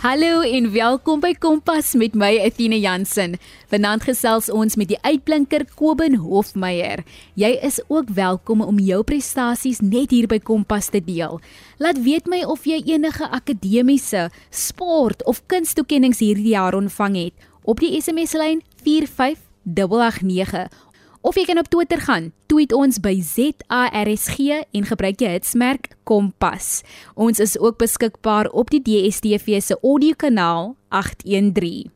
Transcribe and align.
Hallo 0.00 0.40
en 0.40 0.70
welkom 0.72 1.20
by 1.20 1.34
Kompas 1.36 1.90
met 2.00 2.14
my 2.16 2.30
Athena 2.40 2.78
Jansen. 2.80 3.34
Vanaand 3.68 4.00
gesels 4.08 4.48
ons 4.48 4.72
met 4.80 4.88
die 4.88 4.96
uitblinker 5.04 5.66
Kobin 5.76 6.16
Hofmeyer. 6.22 7.02
Jy 7.36 7.60
is 7.60 7.76
ook 7.92 8.08
welkom 8.16 8.64
om 8.64 8.80
jou 8.80 9.04
prestasies 9.04 9.84
net 9.84 10.08
hier 10.16 10.24
by 10.24 10.40
Kompas 10.40 10.88
te 10.88 11.04
deel. 11.04 11.36
Laat 11.76 12.00
weet 12.00 12.24
my 12.32 12.40
of 12.48 12.64
jy 12.64 12.80
enige 12.94 13.28
akademiese, 13.28 14.32
sport 14.48 15.20
of 15.28 15.44
kunstoekennings 15.52 16.24
hierdie 16.24 16.56
jaar 16.56 16.72
ontvang 16.80 17.20
het 17.20 17.36
op 17.68 17.84
die 17.84 17.92
SMS 18.00 18.32
lyn 18.40 18.64
45889 18.80 20.72
Of 21.20 21.36
jy 21.36 21.44
kan 21.44 21.58
op 21.60 21.68
Twitter 21.68 22.00
gaan. 22.00 22.30
Tweet 22.48 22.72
ons 22.72 22.96
by 23.04 23.12
ZARSG 23.20 24.38
en 24.72 24.86
gebruik 24.88 25.20
jy 25.20 25.34
hitsmerk 25.34 25.90
Kompas. 26.08 26.80
Ons 27.12 27.42
is 27.44 27.58
ook 27.60 27.76
beskikbaar 27.82 28.48
op 28.56 28.72
die 28.72 28.80
DSTV 28.80 29.60
se 29.60 29.76
audiokanaal 29.84 30.74
813. 30.88 31.92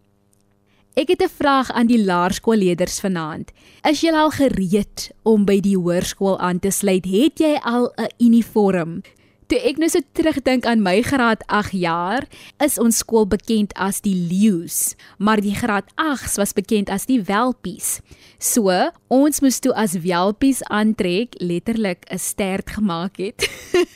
Ek 0.94 1.08
het 1.08 1.22
'n 1.22 1.32
vraag 1.40 1.72
aan 1.72 1.86
die 1.86 2.04
laerskoolleerders 2.04 3.00
vanaand. 3.00 3.50
Is 3.82 4.00
julle 4.00 4.18
al 4.18 4.30
gereed 4.30 5.10
om 5.22 5.44
by 5.44 5.60
die 5.60 5.76
hoërskool 5.76 6.38
aan 6.38 6.58
te 6.58 6.70
sluit? 6.70 7.04
Het 7.04 7.38
jy 7.38 7.58
al 7.64 7.92
'n 7.96 8.12
uniform? 8.18 9.02
Toe 9.44 9.58
ek 9.60 9.76
nou 9.76 9.90
so 9.92 10.00
terugdink 10.16 10.64
aan 10.64 10.80
my 10.80 11.02
graad 11.04 11.42
8 11.52 11.74
jaar, 11.76 12.24
is 12.64 12.78
ons 12.80 13.02
skool 13.02 13.26
bekend 13.28 13.74
as 13.76 14.00
die 14.00 14.14
Leeu's, 14.16 14.94
maar 15.20 15.42
die 15.44 15.52
graad 15.52 15.90
8s 16.00 16.38
was 16.40 16.56
bekend 16.56 16.88
as 16.88 17.04
die 17.10 17.18
Welpies. 17.20 17.98
So, 18.40 18.72
ons 19.12 19.42
moes 19.44 19.60
toe 19.60 19.74
as 19.76 19.98
Welpies 20.00 20.62
aantrek, 20.72 21.36
letterlik 21.44 22.08
'n 22.08 22.18
stert 22.18 22.72
gemaak 22.72 23.20
het. 23.20 23.44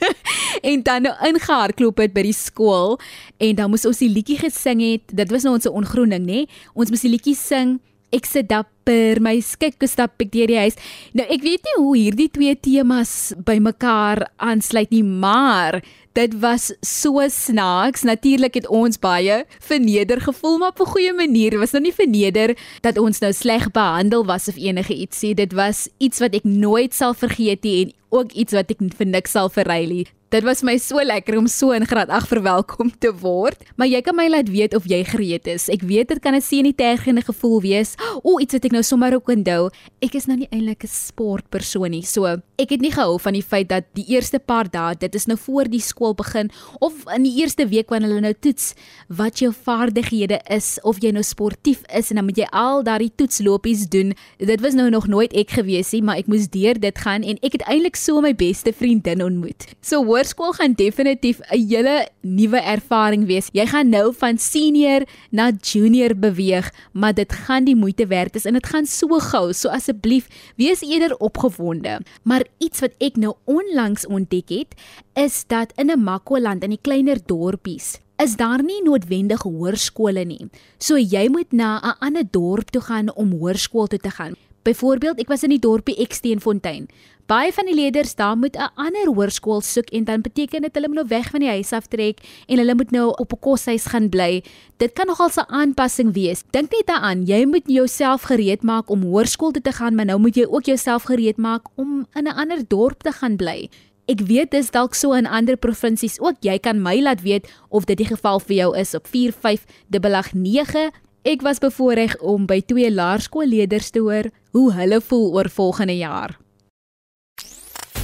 en 0.69 0.83
dan 0.85 1.09
nou 1.09 1.17
ingehardloop 1.17 1.97
het 1.97 2.13
by 2.13 2.29
die 2.29 2.37
skool 2.37 3.01
en 3.41 3.57
dan 3.57 3.71
moes 3.73 3.89
ons 3.89 4.05
die 4.05 4.13
liedjie 4.13 4.37
gesing 4.37 4.85
het. 4.85 5.09
Dit 5.09 5.33
was 5.33 5.49
nou 5.49 5.57
ons 5.57 5.65
ongroening, 5.67 6.29
nê? 6.29 6.45
Ons 6.75 6.93
moes 6.93 7.01
die 7.01 7.15
liedjie 7.17 7.37
sing. 7.37 7.81
Ek 8.09 8.25
sit 8.25 8.47
dapper, 8.49 9.19
my 9.21 9.35
skik 9.45 9.83
stap 9.85 10.17
ek 10.23 10.31
deur 10.33 10.49
die 10.49 10.57
huis. 10.57 10.79
Nou 11.13 11.27
ek 11.29 11.43
weet 11.45 11.67
nie 11.67 11.77
hoe 11.77 11.95
hierdie 11.97 12.31
twee 12.33 12.55
temas 12.57 13.35
bymekaar 13.45 14.25
aansluit 14.41 14.89
nie, 14.95 15.05
maar 15.05 15.83
dit 16.17 16.33
was 16.41 16.71
so 16.81 17.21
snaaks. 17.29 18.07
Natuurlik 18.09 18.57
het 18.57 18.69
ons 18.73 18.97
baie 18.99 19.43
verneder 19.61 20.23
gevoel, 20.25 20.59
maar 20.59 20.73
op 20.73 20.81
'n 20.81 20.93
goeie 20.95 21.13
manier. 21.13 21.51
Dit 21.51 21.61
was 21.61 21.73
nou 21.73 21.83
nie 21.83 21.93
verneder 21.93 22.57
dat 22.81 22.99
ons 22.99 23.21
nou 23.21 23.33
sleg 23.33 23.71
behandel 23.71 24.25
was 24.25 24.49
of 24.49 24.57
enige 24.57 24.95
iets 24.95 25.23
nie. 25.23 25.35
Dit 25.35 25.53
was 25.53 25.89
iets 25.99 26.19
wat 26.19 26.35
ek 26.35 26.45
nooit 26.45 26.95
sal 26.95 27.15
vergeet 27.15 27.63
nie 27.63 27.85
en 27.85 27.93
ook 28.09 28.33
iets 28.33 28.53
wat 28.53 28.71
ek 28.71 28.79
vir 28.97 29.07
niks 29.07 29.31
sal 29.31 29.49
verruil 29.49 29.89
nie. 29.89 30.07
Dit 30.29 30.45
was 30.45 30.61
my 30.61 30.75
so 30.77 31.01
lekker 31.01 31.39
om 31.39 31.47
so 31.49 31.73
in 31.73 31.87
graad 31.89 32.11
8 32.13 32.29
verwelkom 32.29 32.91
te 33.01 33.09
word. 33.17 33.63
Maar 33.81 33.89
jy 33.89 34.03
kan 34.05 34.13
my 34.13 34.27
laat 34.29 34.51
weet 34.53 34.75
of 34.77 34.85
jy 34.85 34.99
gereed 35.09 35.47
is. 35.49 35.71
Ek 35.73 35.81
weet 35.89 36.11
dit 36.13 36.21
kan 36.21 36.35
'n 36.37 36.45
sien 36.45 36.69
nie 36.69 36.75
tergende 36.77 37.23
gevoel 37.25 37.63
wees. 37.65 37.97
O, 38.23 38.39
iets 38.39 38.53
wat 38.53 38.65
ek 38.65 38.73
nou 38.73 38.83
sommer 38.83 39.15
ook 39.15 39.29
onthou. 39.29 39.71
Ek 40.03 40.15
is 40.15 40.27
nou 40.27 40.37
nie 40.37 40.49
eintlik 40.53 40.85
'n 40.85 40.87
sportpersoon 40.87 41.91
nie. 41.91 42.03
So, 42.03 42.27
ek 42.59 42.69
het 42.71 42.81
nie 42.81 42.93
gehou 42.93 43.19
van 43.19 43.33
die 43.33 43.43
feit 43.43 43.69
dat 43.69 43.85
die 43.95 44.05
eerste 44.09 44.39
paar 44.39 44.69
dae, 44.71 44.95
dit 44.99 45.15
is 45.15 45.27
nou 45.27 45.39
voor 45.39 45.65
die 45.65 45.81
skool 45.81 46.15
begin 46.15 46.51
of 46.81 46.93
in 47.15 47.23
die 47.23 47.41
eerste 47.41 47.67
week 47.67 47.89
wanneer 47.89 48.11
hulle 48.11 48.21
nou 48.21 48.35
toets 48.35 48.75
wat 49.09 49.39
jou 49.39 49.53
vaardighede 49.53 50.41
is 50.51 50.79
of 50.83 50.99
jy 51.01 51.11
nou 51.11 51.23
sportief 51.23 51.83
is 51.89 52.11
en 52.11 52.17
dan 52.17 52.25
moet 52.25 52.37
jy 52.37 52.47
al 52.51 52.83
daardie 52.83 53.13
toetslopies 53.17 53.89
doen. 53.89 54.13
Dit 54.37 54.61
was 54.61 54.75
nou 54.75 54.91
nog 54.91 55.07
nooit 55.07 55.33
ek 55.33 55.51
gewees 55.51 55.93
nie, 55.93 56.03
maar 56.03 56.19
ek 56.19 56.27
moes 56.27 56.49
deur 56.49 56.79
dit 56.79 56.99
gaan 56.99 57.23
en 57.23 57.39
ek 57.43 57.53
het 57.53 57.63
eintlik 57.63 57.97
so 57.97 58.21
my 58.21 58.35
beste 58.35 58.73
vriendin 58.73 59.23
ontmoet. 59.23 59.65
So 59.81 60.03
hoërskool 60.19 60.57
gaan 60.59 60.73
definitief 60.75 61.39
'n 61.47 61.69
hele 61.71 62.09
nuwe 62.23 62.59
ervaring 62.59 63.27
wees. 63.27 63.49
Jy 63.53 63.67
gaan 63.67 63.89
nou 63.89 64.13
van 64.13 64.39
senior 64.39 65.07
na 65.31 65.53
junior 65.63 66.17
beweeg, 66.17 66.73
maar 66.93 67.15
dit 67.15 67.33
gaan 67.33 67.65
die 67.65 67.77
moeite 67.77 68.07
werd 68.07 68.35
is 68.35 68.45
en 68.45 68.53
dit 68.55 68.67
gaan 68.67 68.87
so 68.87 69.07
gou. 69.19 69.53
So 69.53 69.69
asseblief, 69.69 70.27
wees 70.57 70.81
eerder 70.81 71.17
opgewonde. 71.17 72.01
Maar 72.25 72.45
iets 72.59 72.81
wat 72.81 72.93
ek 72.99 73.17
nou 73.17 73.35
onlangs 73.45 74.07
ontdek 74.07 74.49
het, 74.49 74.75
is 75.15 75.45
dat 75.47 75.73
in 75.77 75.91
'n 75.91 76.03
Makwaland 76.03 76.63
in 76.63 76.71
die 76.71 76.83
kleiner 76.83 77.19
dorpies 77.27 78.01
is 78.17 78.37
daar 78.37 78.63
nie 78.63 78.83
noodwendig 78.83 79.43
hoërskole 79.43 80.25
nie. 80.25 80.51
So 80.79 80.97
jy 80.97 81.29
moet 81.29 81.53
na 81.53 81.79
'n 81.79 81.97
ander 82.01 82.25
dorp 82.31 82.71
toe 82.71 82.83
gaan 82.83 83.15
om 83.15 83.31
hoërskool 83.31 83.87
toe 83.87 83.99
te 83.99 84.11
gaan. 84.11 84.35
Byvoorbeeld, 84.63 85.19
ek 85.19 85.29
was 85.29 85.43
in 85.43 85.51
die 85.51 85.63
dorpie 85.63 85.97
Eksteenfontein. 85.97 86.89
Baie 87.29 87.51
van 87.53 87.67
die 87.69 87.75
leerders 87.77 88.15
daar 88.17 88.39
moet 88.41 88.57
'n 88.57 88.71
ander 88.75 89.07
hoërskool 89.07 89.61
soek 89.61 89.91
en 89.91 90.05
dan 90.05 90.21
beteken 90.21 90.63
dit 90.63 90.75
hulle 90.75 90.89
moet 90.89 90.97
nou 90.97 91.09
weg 91.09 91.31
van 91.31 91.41
die 91.41 91.49
huis 91.49 91.73
aftrek 91.73 92.19
en 92.47 92.59
hulle 92.59 92.75
moet 92.75 92.91
nou 92.91 93.09
op 93.11 93.33
'n 93.33 93.39
koshuis 93.41 93.87
gaan 93.87 94.09
bly. 94.09 94.43
Dit 94.77 94.93
kan 94.93 95.07
nogal 95.07 95.29
'n 95.29 95.53
aanpassing 95.53 96.15
wees. 96.15 96.43
Dink 96.51 96.71
net 96.71 96.87
daaraan, 96.87 97.27
jy 97.27 97.45
moet 97.45 97.67
jouself 97.67 98.23
gereed 98.23 98.63
maak 98.63 98.91
om 98.91 99.03
hoërskool 99.03 99.51
toe 99.51 99.63
te 99.63 99.73
gaan, 99.73 99.95
maar 99.95 100.05
nou 100.05 100.19
moet 100.19 100.35
jy 100.37 100.47
ook 100.49 100.65
jouself 100.65 101.03
gereed 101.03 101.37
maak 101.37 101.63
om 101.75 102.07
in 102.15 102.25
'n 102.25 102.37
ander 102.37 102.69
dorp 102.69 103.03
te 103.03 103.13
gaan 103.13 103.37
bly. 103.37 103.69
Ek 104.07 104.21
weet 104.21 104.51
dis 104.51 104.71
dalk 104.71 104.95
so 104.95 105.13
in 105.13 105.27
ander 105.27 105.57
provinsies 105.57 106.21
ook. 106.21 106.37
Jy 106.41 106.59
kan 106.59 106.83
my 106.83 107.01
laat 107.01 107.21
weet 107.21 107.49
of 107.69 107.85
dit 107.85 107.97
die 107.97 108.07
geval 108.07 108.41
vir 108.41 108.57
jou 108.57 108.77
is 108.77 108.95
op 108.95 109.07
4589 109.07 110.91
Ek 111.23 111.43
was 111.43 111.59
bevoorreg 111.59 112.19
om 112.21 112.47
by 112.47 112.61
twee 112.61 112.91
laerskoolleerders 112.91 113.91
te 113.91 113.99
hoor 113.99 114.31
hoe 114.53 114.73
hulle 114.73 115.01
voel 115.01 115.35
oor 115.35 115.51
volgende 115.51 115.97
jaar. 115.97 116.48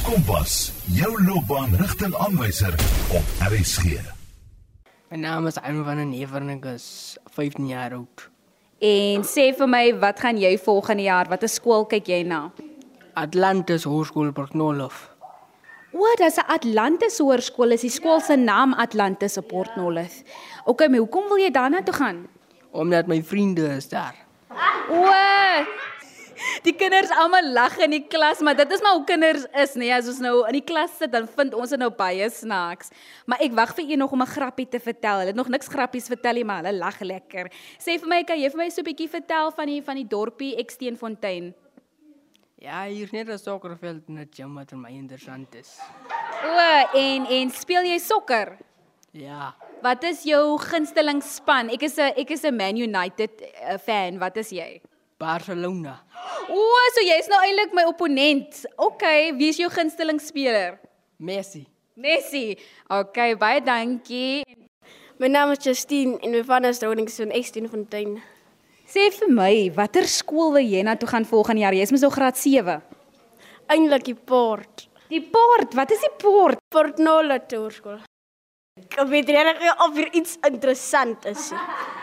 Kompas, 0.05 0.69
jou 0.93 1.09
loopbaanrigtingaanwyser 1.25 2.75
op 3.17 3.31
RSG. 3.49 3.95
My 5.09 5.17
naam 5.17 5.47
is 5.49 5.57
Anne 5.57 5.81
van 5.87 5.97
der 5.97 6.05
Never 6.05 6.43
en 6.45 6.51
ek 6.59 6.67
is 6.75 7.17
15 7.33 7.71
jaar 7.71 7.95
oud. 7.97 8.27
En 8.85 9.25
sê 9.25 9.47
vir 9.57 9.71
my, 9.71 9.81
wat 10.03 10.21
gaan 10.21 10.37
jy 10.37 10.51
volgende 10.61 11.07
jaar? 11.07 11.31
Watter 11.33 11.49
skool 11.49 11.87
kyk 11.89 12.11
jy 12.13 12.21
na? 12.29 12.51
Atlantis 13.17 13.87
Hoërskool 13.89 14.35
Portnolof. 14.37 15.07
O, 15.97 16.05
dis 16.21 16.37
'n 16.37 16.53
Atlantis 16.53 17.17
Hoërskool. 17.25 17.73
Is 17.73 17.89
die 17.89 17.95
skool 17.97 18.21
se 18.21 18.37
naam 18.37 18.75
Atlantis 18.75 19.39
op 19.41 19.49
Portnolof? 19.49 20.21
OK, 20.67 20.85
maar 20.89 21.01
hoekom 21.01 21.33
wil 21.33 21.41
jy 21.41 21.51
daarna 21.51 21.83
toe 21.83 21.95
gaan? 21.95 22.27
Omdat 22.73 23.07
my 23.07 23.23
vriende 23.23 23.73
is 23.77 23.89
daar. 23.89 24.15
O! 24.91 25.94
Die 26.65 26.75
kinders 26.77 27.11
almal 27.11 27.53
lag 27.53 27.77
in 27.79 27.91
die 27.91 28.03
klas, 28.09 28.41
maar 28.41 28.57
dit 28.57 28.73
is 28.73 28.83
maar 28.85 28.99
hoe 28.99 29.05
kinders 29.09 29.47
is, 29.65 29.75
nee, 29.81 29.93
as 29.95 30.09
ons 30.09 30.21
nou 30.25 30.35
in 30.49 30.59
die 30.59 30.65
klas 30.65 30.97
sit 30.99 31.13
dan 31.13 31.27
vind 31.29 31.55
ons 31.55 31.71
dit 31.71 31.81
nou 31.81 31.91
baie 31.91 32.29
snaaks. 32.31 32.93
Maar 33.27 33.45
ek 33.47 33.53
wag 33.57 33.75
vir 33.79 33.91
u 33.91 33.97
nog 33.97 34.13
om 34.13 34.23
'n 34.23 34.35
grappie 34.37 34.69
te 34.69 34.81
vertel. 34.81 35.19
Hulle 35.19 35.33
het 35.33 35.37
nog 35.37 35.49
niks 35.49 35.69
grappies 35.69 36.07
vertel 36.07 36.35
nie, 36.35 36.45
maar 36.45 36.63
hulle 36.63 36.79
lag 36.79 37.01
lekker. 37.01 37.51
Sê 37.79 37.99
vir 37.99 38.09
my, 38.09 38.25
kan 38.25 38.39
jy 38.39 38.51
vir 38.51 38.59
my 38.59 38.69
so 38.69 38.81
'n 38.81 38.85
bietjie 38.85 39.09
vertel 39.09 39.51
van 39.51 39.67
die 39.67 39.83
van 39.83 39.97
die 39.97 40.09
dorpie 40.09 40.57
Eksteenfontein? 40.57 41.55
Ja, 42.59 42.85
hier 42.87 43.09
net 43.13 43.29
'n 43.29 43.39
sokkerveld 43.39 44.09
en 44.09 44.19
'n 44.19 44.29
gym 44.31 44.55
wat 44.55 44.71
vir 44.71 44.79
my 44.79 44.91
interessant 44.91 45.55
is. 45.55 45.79
O, 46.45 46.59
en 46.95 47.27
en 47.27 47.51
speel 47.51 47.85
jy 47.85 47.99
sokker? 47.99 48.57
Ja. 49.13 49.55
Wat 49.83 50.03
is 50.03 50.23
jou 50.23 50.59
gunsteling 50.59 51.23
span? 51.23 51.69
Ek 51.69 51.83
is 51.83 51.99
'n 51.99 52.13
ek 52.17 52.31
is 52.31 52.43
'n 52.43 52.57
Man 52.57 52.77
United 52.77 53.31
uh, 53.43 53.79
fan. 53.79 54.19
Wat 54.19 54.37
is 54.37 54.51
jy? 54.51 54.81
Barcelona. 55.19 55.99
O, 56.51 56.65
so 56.95 57.05
jy's 57.05 57.29
nou 57.31 57.41
eintlik 57.45 57.75
my 57.77 57.87
opponent. 57.89 58.65
OK, 58.77 59.05
wie 59.39 59.51
is 59.53 59.61
jou 59.61 59.71
gunsteling 59.73 60.21
speler? 60.21 60.79
Messi. 61.19 61.65
Messi. 61.97 62.57
OK, 62.91 63.21
baie 63.41 63.63
dankie. 63.65 64.43
My 65.23 65.31
naam 65.31 65.53
is 65.55 65.63
Justine 65.63 66.19
en 66.23 66.35
my 66.35 66.43
van 66.43 66.67
is 66.67 66.83
Ronings 66.83 67.21
van 67.23 67.31
Extenfontein. 67.31 68.17
Sê 68.91 69.07
vir 69.15 69.31
my, 69.33 69.53
watter 69.77 70.05
skool 70.11 70.53
wil 70.59 70.67
jy 70.67 70.83
na 70.85 70.97
toe 70.99 71.09
gaan 71.09 71.25
volgende 71.25 71.63
jaar? 71.65 71.77
Jy's 71.79 71.95
mos 71.95 72.03
nou 72.05 72.11
graad 72.13 72.37
7. 72.37 72.83
Eindelik 73.73 74.11
die 74.11 74.19
Port. 74.19 74.89
Die 75.09 75.23
Port, 75.23 75.73
wat 75.79 75.95
is 75.95 76.03
die 76.03 76.13
Port? 76.21 76.61
Port 76.75 76.99
Nola 76.99 77.39
Toerskool. 77.41 78.03
Ek 78.75 79.07
weet 79.07 79.29
regtig 79.31 79.83
of 79.85 79.93
hier 79.95 80.09
iets 80.19 80.33
interessant 80.43 81.27
is. 81.31 81.53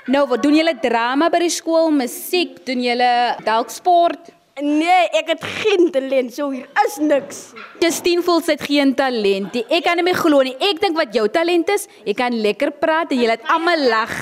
Nou, 0.07 0.21
wat 0.31 0.39
doen 0.43 0.55
julle 0.55 0.71
drama 0.79 1.27
by 1.31 1.41
die 1.43 1.51
skool? 1.51 1.89
Musiek, 1.91 2.61
doen 2.67 2.79
julle 2.85 3.09
dalk 3.43 3.73
sport? 3.75 4.31
Nee, 4.61 5.09
ek 5.19 5.33
het 5.33 5.43
geen 5.43 5.89
talent, 5.91 6.31
so 6.31 6.47
hier 6.53 6.67
is 6.85 6.97
niks. 7.03 7.41
Justine 7.83 8.23
voel 8.23 8.39
sy 8.45 8.55
het 8.55 8.63
geen 8.67 8.95
talent 8.95 9.55
nie. 9.55 9.65
Ek 9.67 9.83
kan 9.83 9.99
nie 9.99 10.05
meer 10.07 10.19
glo 10.19 10.39
nie. 10.47 10.55
Ek 10.63 10.79
dink 10.79 10.95
wat 10.99 11.15
jou 11.15 11.25
talent 11.31 11.71
is, 11.75 11.89
jy 12.07 12.15
kan 12.15 12.35
lekker 12.47 12.71
praat 12.79 13.11
en 13.11 13.19
jy 13.19 13.27
laat 13.31 13.47
almal 13.51 13.87
lag. 13.91 14.13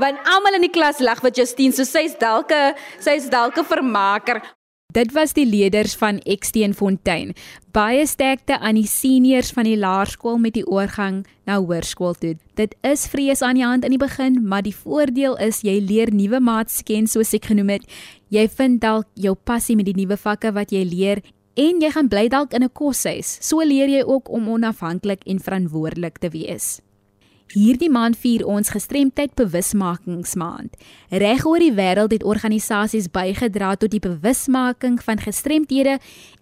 Want 0.00 0.28
almal 0.36 0.56
in 0.56 0.64
die 0.70 0.72
klas 0.72 1.04
lag 1.04 1.20
wat 1.24 1.36
Justine, 1.36 1.76
so 1.76 1.84
sy's 1.84 2.16
dalk 2.16 2.48
'n 2.52 2.76
sy's 2.96 3.28
dalk 3.28 3.60
'n 3.60 3.64
vermaker. 3.64 4.40
Dit 4.88 5.10
was 5.12 5.34
die 5.36 5.44
leerders 5.44 5.92
van 6.00 6.16
Eksteenfontein. 6.24 7.34
Baie 7.76 8.06
sterkte 8.08 8.56
aan 8.56 8.78
die 8.78 8.86
seniors 8.88 9.50
van 9.52 9.68
die 9.68 9.76
laerskool 9.76 10.38
met 10.40 10.54
die 10.56 10.64
oorgang 10.64 11.18
na 11.44 11.58
hoërskool 11.60 12.16
toe. 12.16 12.30
Dit 12.56 12.72
is 12.80 13.04
vrees 13.12 13.44
aan 13.44 13.60
die 13.60 13.66
hand 13.66 13.84
in 13.84 13.92
die 13.92 14.00
begin, 14.00 14.40
maar 14.48 14.64
die 14.64 14.72
voordeel 14.72 15.36
is 15.44 15.60
jy 15.60 15.76
leer 15.84 16.08
nuwe 16.08 16.40
maats 16.40 16.80
ken 16.88 17.04
soos 17.04 17.34
ek 17.36 17.50
genoem 17.52 17.74
het. 17.76 17.84
Jy 18.32 18.48
vind 18.48 18.80
dalk 18.80 19.04
jou 19.12 19.36
passie 19.36 19.76
met 19.76 19.92
die 19.92 19.98
nuwe 20.00 20.16
vakke 20.16 20.56
wat 20.56 20.72
jy 20.72 20.86
leer 20.88 21.20
en 21.52 21.84
jy 21.84 21.92
gaan 21.92 22.08
bly 22.08 22.24
dalk 22.32 22.56
in 22.56 22.64
'n 22.64 22.72
koshuis. 22.72 23.36
So 23.44 23.60
leer 23.60 23.92
jy 23.92 24.02
ook 24.08 24.32
om 24.32 24.48
onafhanklik 24.48 25.20
en 25.26 25.38
verantwoordelik 25.38 26.16
te 26.16 26.32
wees. 26.32 26.80
Hierdie 27.48 27.88
maand 27.88 28.18
vier 28.20 28.42
ons 28.44 28.68
gestremdheid 28.68 29.32
bewusmakingsmaand. 29.38 30.74
Reg 31.08 31.46
oor 31.48 31.62
die 31.64 31.72
wêreld 31.72 32.12
het 32.12 32.24
organisasies 32.28 33.06
bygedra 33.08 33.70
tot 33.80 33.94
die 33.94 34.02
bewusmaking 34.04 34.98
van 35.00 35.22
gestremdhede 35.22 35.94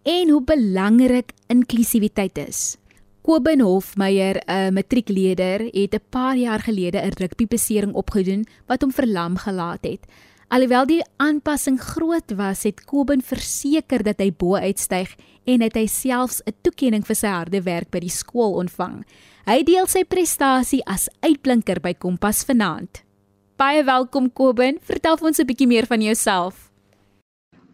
en 0.03 0.32
hoe 0.35 0.43
belangrik 0.43 1.31
inklusiwiteit 1.47 2.41
is. 2.43 2.75
Kobin 3.23 3.62
Hofmeyer, 3.62 4.43
'n 4.50 4.75
matriekleerder, 4.75 5.70
het 5.70 5.94
'n 5.94 6.03
paar 6.11 6.37
jaar 6.37 6.61
gelede 6.61 6.99
'n 6.99 7.14
rugbybesering 7.14 7.94
opgedoen 7.94 8.44
wat 8.67 8.82
hom 8.82 8.91
verlam 8.91 9.37
gelaat 9.37 9.85
het. 9.85 10.02
Alhoewel 10.46 10.84
die 10.87 11.00
aanpassing 11.19 11.75
groot 11.82 12.31
was, 12.38 12.60
het 12.62 12.84
Kobin 12.87 13.19
verseker 13.19 14.04
dat 14.06 14.20
hy 14.22 14.28
bo 14.31 14.54
uitstyg 14.54 15.16
en 15.50 15.64
het 15.64 15.75
hy 15.75 15.88
selfs 15.90 16.38
'n 16.46 16.54
toekenning 16.62 17.02
vir 17.02 17.16
sy 17.19 17.26
harde 17.26 17.60
werk 17.66 17.90
by 17.90 17.98
die 17.98 18.14
skool 18.14 18.54
ontvang. 18.54 19.02
Hy 19.46 19.64
deel 19.66 19.87
sy 19.90 20.04
prestasie 20.04 20.82
as 20.87 21.08
uitblinker 21.20 21.81
by 21.82 21.94
Kompas 21.94 22.44
vanaand. 22.46 23.02
Baie 23.58 23.82
welkom 23.82 24.31
Kobin, 24.31 24.78
vertel 24.82 25.19
ons 25.20 25.40
'n 25.40 25.46
bietjie 25.46 25.66
meer 25.66 25.87
van 25.87 26.00
jouself. 26.00 26.70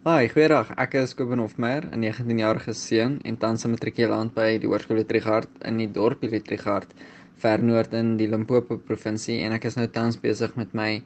Hi, 0.06 0.28
goeiedag. 0.28 0.72
Ek 0.78 0.94
is 0.94 1.14
Kobin 1.14 1.40
Hofmeyer, 1.40 1.84
'n 1.92 2.00
19-jarige 2.00 2.72
seun 2.72 3.20
en 3.24 3.36
tans 3.36 3.66
'n 3.66 3.70
matrikulant 3.70 4.32
by 4.34 4.58
die 4.58 4.66
Hoërskool 4.66 5.04
Trigard 5.04 5.48
in 5.64 5.76
die 5.76 5.92
dorpie 5.92 6.40
Trigard, 6.40 6.88
ver 7.36 7.62
noord 7.62 7.92
in 7.92 8.16
die 8.16 8.28
Limpopo 8.28 8.78
provinsie 8.78 9.42
en 9.42 9.52
ek 9.52 9.64
is 9.66 9.76
nou 9.76 9.86
tans 9.88 10.16
besig 10.16 10.56
met 10.56 10.72
my 10.72 11.02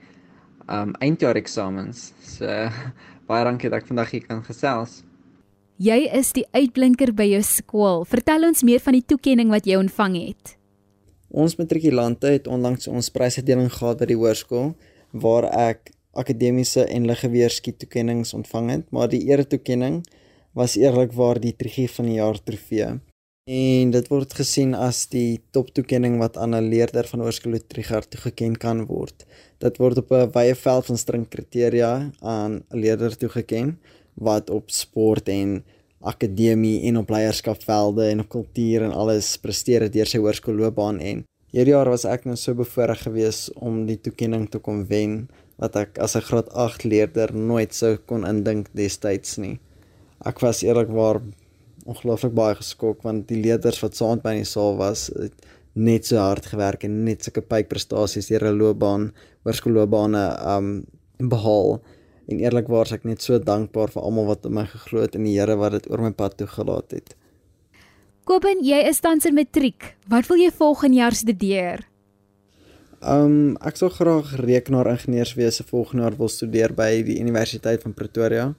um 0.69 0.95
eindjaar 1.01 1.37
eksamens. 1.37 2.13
So 2.23 2.47
baie 3.29 3.45
dankie 3.45 3.71
dat 3.71 3.83
ek 3.83 3.91
vandag 3.91 4.13
hier 4.15 4.27
kan 4.27 4.43
gesels. 4.47 5.03
Jy 5.77 6.07
is 6.17 6.31
die 6.33 6.47
uitblinker 6.57 7.13
by 7.13 7.27
jou 7.29 7.43
skool. 7.45 8.07
Vertel 8.09 8.47
ons 8.49 8.65
meer 8.65 8.81
van 8.81 8.97
die 8.97 9.05
toekenning 9.05 9.51
wat 9.53 9.67
jy 9.69 9.77
ontvang 9.77 10.15
het. 10.17 10.55
Ons 11.29 11.59
matrikulante 11.59 12.31
het 12.33 12.47
onlangs 12.49 12.89
ons 12.89 13.11
prysuitdeling 13.13 13.69
gehad 13.75 14.01
by 14.01 14.09
die 14.09 14.17
hoërskool 14.17 14.71
waar 15.13 15.51
ek 15.51 15.91
akademiese 16.17 16.87
en 16.89 17.05
liggeweerskiet 17.11 17.77
toekennings 17.83 18.33
ontvang 18.37 18.71
het, 18.73 18.87
maar 18.89 19.11
die 19.13 19.27
ere 19.29 19.45
toekenning 19.45 20.01
was 20.57 20.79
eerlikwaar 20.81 21.41
die 21.43 21.53
trigie 21.53 21.89
van 21.93 22.09
die 22.09 22.17
jaar 22.17 22.41
trofee. 22.41 22.95
En 23.47 23.91
dit 23.95 24.09
word 24.11 24.33
gesien 24.35 24.73
as 24.75 25.05
die 25.13 25.43
top 25.55 25.69
toekenning 25.77 26.17
wat 26.19 26.39
aan 26.41 26.55
'n 26.57 26.71
leerder 26.73 27.07
van 27.07 27.21
Hoërskool 27.21 27.61
Trigard 27.69 28.11
toegeken 28.11 28.57
kan 28.57 28.87
word. 28.87 29.27
Dit 29.59 29.79
word 29.81 29.99
op 30.03 30.11
'n 30.13 30.31
wye 30.33 30.55
veld 30.55 30.87
van 30.87 30.99
streng 30.99 31.29
kriteria 31.29 32.11
aan 32.21 32.53
'n 32.71 32.79
leerder 32.83 33.17
toegeken 33.17 33.79
wat 34.15 34.51
op 34.51 34.71
sport 34.71 35.29
en 35.29 35.65
akademie 36.01 36.83
en 36.89 36.97
op 36.97 37.09
leierskapvelde 37.11 38.05
en 38.09 38.21
op 38.21 38.29
kultuur 38.29 38.83
en 38.83 38.93
alles 38.93 39.37
presteer 39.37 39.81
het 39.81 39.93
deur 39.93 40.07
sy 40.07 40.19
hoërskoolloopbaan 40.19 41.01
en 41.01 41.25
hierdie 41.51 41.73
jaar 41.73 41.89
was 41.89 42.05
ek 42.05 42.25
nou 42.25 42.37
so 42.37 42.55
bevoorreg 42.55 43.03
geweest 43.03 43.53
om 43.55 43.87
die 43.87 44.01
toekenning 44.01 44.49
te 44.51 44.59
kon 44.59 44.85
wen 44.91 45.29
wat 45.57 45.77
ek 45.77 45.99
as 45.99 46.17
'n 46.17 46.27
graad 46.29 46.49
8 46.53 46.85
leerder 46.85 47.35
nooit 47.35 47.75
sou 47.75 47.97
kon 47.97 48.27
indink 48.27 48.69
destyds 48.73 49.39
nie. 49.39 49.59
Ek 50.25 50.41
was 50.41 50.63
eerlikwaar 50.63 51.21
ongelooflik 51.87 52.35
baie 52.35 52.55
geskok 52.55 53.03
want 53.03 53.29
die 53.29 53.41
leerders 53.41 53.81
wat 53.81 53.97
saam 53.97 54.17
met 54.17 54.25
my 54.25 54.31
in 54.31 54.45
die 54.45 54.53
saal 54.53 54.77
was 54.77 55.11
net 55.77 56.09
so 56.09 56.17
hard 56.21 56.47
gewerk 56.49 56.87
en 56.89 57.03
net 57.05 57.27
sulke 57.27 57.45
pype 57.45 57.69
prestasies 57.75 58.31
deur 58.31 58.49
hulle 58.49 58.59
loopbaan, 58.63 59.11
hoërskoolloopbane 59.47 60.25
um 60.57 60.71
behaal. 61.21 61.79
En 62.27 62.41
eerlikwaar 62.43 62.91
ek 62.97 63.05
net 63.07 63.23
so 63.23 63.39
dankbaar 63.39 63.93
vir 63.95 64.03
almal 64.03 64.27
wat 64.33 64.49
in 64.49 64.57
my 64.57 64.65
geglo 64.67 65.05
het 65.05 65.15
en 65.15 65.29
die 65.29 65.37
Here 65.37 65.57
wat 65.61 65.77
dit 65.77 65.91
oor 65.93 66.03
my 66.03 66.13
pad 66.17 66.39
toegelaat 66.41 66.97
het. 66.97 67.15
Kobin, 68.27 68.65
jy 68.67 68.81
is 68.89 68.99
tans 69.05 69.29
in 69.29 69.37
matriek. 69.37 69.93
Wat 70.11 70.27
wil 70.27 70.41
jy 70.43 70.51
volgende 70.51 70.99
jaar 70.99 71.15
studeer? 71.15 71.85
Um 73.05 73.55
ek 73.61 73.79
sou 73.79 73.93
graag 73.93 74.33
rekenaar-ingenieurswese 74.41 75.69
volgende 75.69 76.09
jaar 76.09 76.17
wil 76.19 76.33
studeer 76.33 76.73
by 76.75 77.05
die 77.07 77.21
Universiteit 77.23 77.85
van 77.85 77.95
Pretoria 77.95 78.55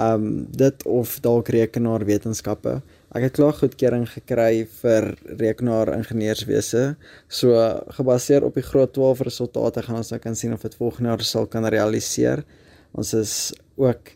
um 0.00 0.46
dit 0.50 0.86
of 0.86 1.18
dalk 1.22 1.50
rekenaarwetenskappe. 1.54 2.80
Ek 3.14 3.28
het 3.28 3.36
klaar 3.36 3.54
goedkeuring 3.54 4.08
gekry 4.10 4.64
vir 4.80 5.04
rekenaar 5.38 5.92
ingenieurswese. 5.94 6.96
So 7.30 7.54
gebaseer 7.94 8.42
op 8.42 8.56
die 8.58 8.64
graad 8.66 8.90
12 8.96 9.20
resultate 9.28 9.84
gaan 9.86 10.00
ons 10.00 10.10
nou 10.10 10.18
kan 10.18 10.34
sien 10.34 10.56
of 10.56 10.64
dit 10.66 10.74
volgende 10.74 11.12
jaar 11.12 11.22
sal 11.22 11.46
kan 11.46 11.68
realiseer. 11.70 12.42
Ons 12.90 13.12
is 13.14 13.34
ook 13.78 14.10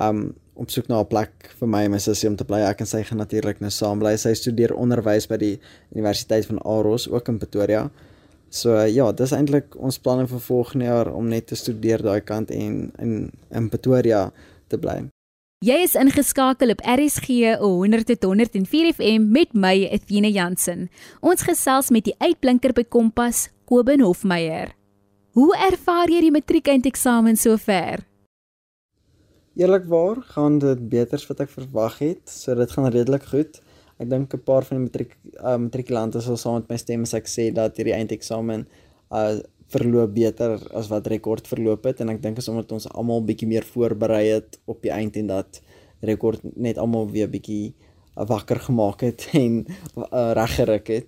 um 0.00 0.30
op 0.58 0.72
soek 0.72 0.88
na 0.88 1.00
'n 1.00 1.06
plek 1.06 1.52
vir 1.58 1.68
my 1.68 1.82
en 1.84 1.90
my 1.90 1.98
sussie 1.98 2.28
om 2.28 2.36
te 2.36 2.44
bly. 2.44 2.60
Ek 2.64 2.80
en 2.80 2.86
sy 2.86 3.02
gaan 3.02 3.18
natuurlik 3.18 3.60
nou 3.60 3.70
saam 3.70 3.98
bly. 3.98 4.16
Sy 4.16 4.32
studeer 4.34 4.74
onderwys 4.74 5.28
by 5.28 5.36
die 5.36 5.60
Universiteit 5.94 6.46
van 6.46 6.58
Aarhus 6.64 7.08
ook 7.08 7.28
in 7.28 7.38
Pretoria. 7.38 7.90
So 8.50 8.80
ja, 8.80 9.12
dis 9.12 9.32
eintlik 9.32 9.76
ons 9.76 9.98
planne 9.98 10.26
vir 10.26 10.40
volgende 10.40 10.84
jaar 10.84 11.12
om 11.12 11.28
net 11.28 11.46
te 11.46 11.54
studeer 11.54 12.02
daai 12.02 12.20
kant 12.20 12.50
en 12.50 12.92
in 12.98 13.30
in 13.50 13.68
Pretoria 13.68 14.32
te 14.68 14.78
bly. 14.78 15.08
Jy 15.58 15.74
is 15.82 15.96
ingeskakel 15.98 16.70
op 16.70 16.84
RSG 16.86 17.56
100.104 17.58 18.92
FM 18.92 19.24
met 19.34 19.56
my 19.58 19.72
Etienne 19.88 20.30
Jansen. 20.30 20.84
Ons 21.18 21.42
gesels 21.42 21.88
met 21.90 22.04
die 22.06 22.14
uitblinker 22.22 22.70
by 22.76 22.84
Kompas, 22.86 23.48
Kobin 23.66 24.04
Hofmeyer. 24.06 24.70
Hoe 25.34 25.48
ervaar 25.66 26.14
jy 26.14 26.20
die 26.28 26.30
matriekeinteksamen 26.36 27.34
sover? 27.34 28.04
Eerlikwaar 29.58 30.22
gaan 30.30 30.60
dit 30.62 30.86
beter 30.94 31.18
as 31.18 31.26
wat 31.26 31.42
ek 31.42 31.50
verwag 31.50 31.98
het, 32.04 32.22
so 32.30 32.54
dit 32.54 32.78
gaan 32.78 32.86
redelik 32.94 33.26
goed. 33.26 33.58
Ek 33.98 34.06
dink 34.14 34.38
'n 34.38 34.46
paar 34.46 34.62
van 34.62 34.78
die 34.78 34.86
matriek 34.86 35.18
uh, 35.42 35.58
matrikulante 35.58 36.22
sal 36.22 36.38
saam 36.38 36.62
met 36.62 36.70
my 36.70 36.78
stem 36.78 37.02
as 37.02 37.18
ek 37.18 37.26
sê 37.26 37.50
dat 37.50 37.74
hierdie 37.74 37.98
eindeksamen 37.98 38.68
uh 39.10 39.42
verloop 39.72 40.14
beter 40.14 40.56
as 40.76 40.88
wat 40.88 41.06
rekord 41.06 41.48
verloop 41.48 41.84
het 41.84 42.00
en 42.00 42.08
ek 42.14 42.22
dink 42.22 42.38
is 42.38 42.48
omdat 42.48 42.72
ons 42.72 42.88
almal 42.94 43.24
bietjie 43.28 43.48
meer 43.48 43.66
voorberei 43.68 44.24
het 44.30 44.58
op 44.66 44.80
die 44.82 44.92
eind 44.94 45.16
en 45.16 45.26
dat 45.26 45.60
rekord 46.00 46.40
net 46.56 46.78
almal 46.78 47.08
weer 47.10 47.28
bietjie 47.28 47.74
wakker 48.26 48.60
gemaak 48.60 49.04
het 49.06 49.28
en 49.42 49.64
uh, 49.96 50.32
reggerig 50.34 50.86
het. 50.86 51.06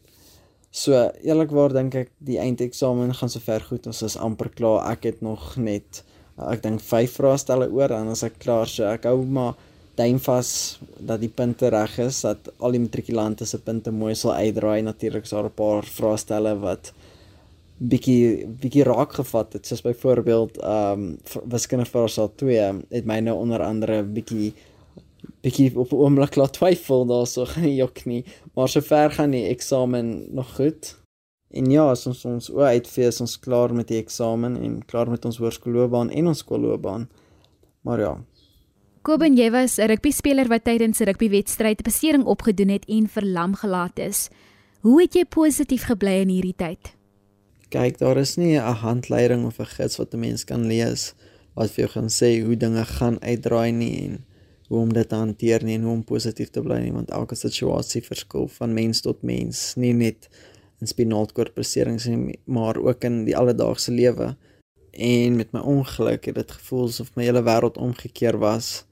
So 0.71 0.95
eerlikwaar 1.27 1.75
dink 1.75 1.97
ek 1.99 2.13
die 2.23 2.39
eindeksamen 2.39 3.11
gaan 3.19 3.33
sover 3.33 3.65
goed. 3.67 3.89
Ons 3.91 4.05
is 4.07 4.15
amper 4.17 4.53
klaar. 4.55 4.85
Ek 4.93 5.09
het 5.09 5.25
nog 5.25 5.57
net 5.59 6.05
uh, 6.39 6.53
ek 6.53 6.63
dink 6.63 6.85
5 6.87 7.17
vraestelle 7.19 7.67
oor 7.75 7.91
en 7.97 8.13
as 8.13 8.23
ek 8.27 8.39
klaar 8.43 8.71
so 8.71 8.87
ek 8.87 9.09
hou 9.11 9.25
maar 9.27 9.59
duim 9.99 10.21
vas 10.23 10.79
dat 11.03 11.21
die 11.21 11.33
punte 11.35 11.69
reg 11.75 11.99
is 12.01 12.23
dat 12.25 12.47
al 12.63 12.77
die 12.77 12.81
matrikulante 12.81 13.45
se 13.45 13.59
punte 13.59 13.91
mooi 13.91 14.15
sal 14.15 14.37
uitdraai. 14.39 14.83
Natuurlik 14.87 15.27
is 15.27 15.35
daar 15.35 15.51
'n 15.51 15.59
paar 15.59 15.85
vraestelle 15.85 16.55
wat 16.63 16.93
bietjie 17.81 18.47
bietjie 18.61 18.85
raak 18.85 19.15
gevat 19.17 19.55
het. 19.57 19.67
Soos 19.67 19.83
byvoorbeeld 19.83 20.59
ehm 20.61 21.05
um, 21.05 21.17
wiskunde 21.49 21.87
vraestel 21.89 22.33
2 22.35 22.59
het 22.89 23.07
my 23.09 23.21
nou 23.25 23.39
onder 23.41 23.63
andere 23.65 24.03
bietjie 24.05 24.53
bietjie 25.41 25.73
op 25.79 25.93
'n 25.93 25.97
oomblik 25.97 26.37
laat 26.37 26.53
twyfel 26.53 27.07
daarso 27.07 27.45
gaan 27.45 27.75
jok 27.75 28.05
nie. 28.05 28.25
Maar 28.55 28.69
sover 28.69 29.11
gaan 29.11 29.31
die 29.31 29.47
eksamen 29.49 30.35
nog 30.35 30.55
goed. 30.57 30.97
En 31.51 31.71
ja 31.71 31.91
as 31.91 32.07
ons 32.07 32.25
ons 32.25 32.51
o 32.51 32.61
uitfees 32.61 33.21
ons 33.21 33.39
klaar 33.39 33.75
met 33.75 33.89
die 33.89 33.99
eksamen 33.99 34.57
en 34.57 34.85
klaar 34.85 35.11
met 35.11 35.25
ons 35.25 35.39
hoërskoolloopbaan 35.39 36.11
en 36.11 36.27
ons 36.27 36.39
skoolloopbaan. 36.39 37.09
Maar 37.81 38.01
ja. 38.01 38.25
Kobin 39.03 39.37
jy 39.37 39.51
was 39.51 39.79
'n 39.79 39.87
rugby 39.87 40.11
speler 40.11 40.49
wat 40.49 40.65
tydens 40.65 41.01
'n 41.01 41.05
rugbywedstryd 41.05 41.81
'n 41.81 41.83
besering 41.83 42.25
opgedoen 42.25 42.69
het 42.69 42.85
en 42.85 43.09
verlam 43.09 43.55
gelaat 43.55 43.99
is. 43.99 44.29
Hoe 44.81 45.01
het 45.01 45.15
jy 45.15 45.25
positief 45.25 45.85
gebly 45.85 46.21
in 46.21 46.29
hierdie 46.29 46.57
tyd 46.57 47.00
kyk, 47.71 47.99
daar 47.99 48.19
is 48.19 48.37
nie 48.37 48.59
'n 48.59 48.81
handleiding 48.85 49.47
of 49.47 49.61
'n 49.61 49.73
gids 49.77 49.97
wat 49.97 50.15
'n 50.15 50.21
mens 50.21 50.45
kan 50.45 50.67
lees 50.67 51.15
wat 51.55 51.71
vir 51.71 51.85
jou 51.85 51.93
gaan 51.95 52.11
sê 52.11 52.31
hoe 52.45 52.57
dinge 52.57 52.85
gaan 52.85 53.19
uitdraai 53.23 53.73
nie 53.73 53.97
en 54.05 54.25
hoe 54.71 54.79
om 54.79 54.93
dit 54.95 55.09
te 55.09 55.19
hanteer 55.19 55.65
nie 55.67 55.75
en 55.75 55.83
hoe 55.83 55.93
om 55.93 56.05
positief 56.07 56.51
te 56.55 56.63
bly 56.63 56.79
nie, 56.79 56.93
want 56.95 57.11
elke 57.11 57.35
situasie 57.35 58.03
verskil 58.07 58.47
van 58.49 58.75
mens 58.75 59.01
tot 59.03 59.25
mens, 59.27 59.75
nie 59.75 59.93
net 59.93 60.29
in 60.81 60.87
spinaalkortbeserings 60.87 62.07
nie, 62.07 62.39
maar 62.47 62.79
ook 62.79 63.05
in 63.05 63.25
die 63.27 63.37
alledaagse 63.37 63.93
lewe. 63.93 64.37
En 64.93 65.37
met 65.37 65.51
my 65.53 65.61
ongeluk 65.61 66.31
het 66.31 66.39
dit 66.39 66.55
gevoel 66.55 66.87
asof 66.89 67.11
my 67.17 67.27
hele 67.27 67.43
wêreld 67.47 67.83
omgekeer 67.83 68.39
was. 68.39 68.85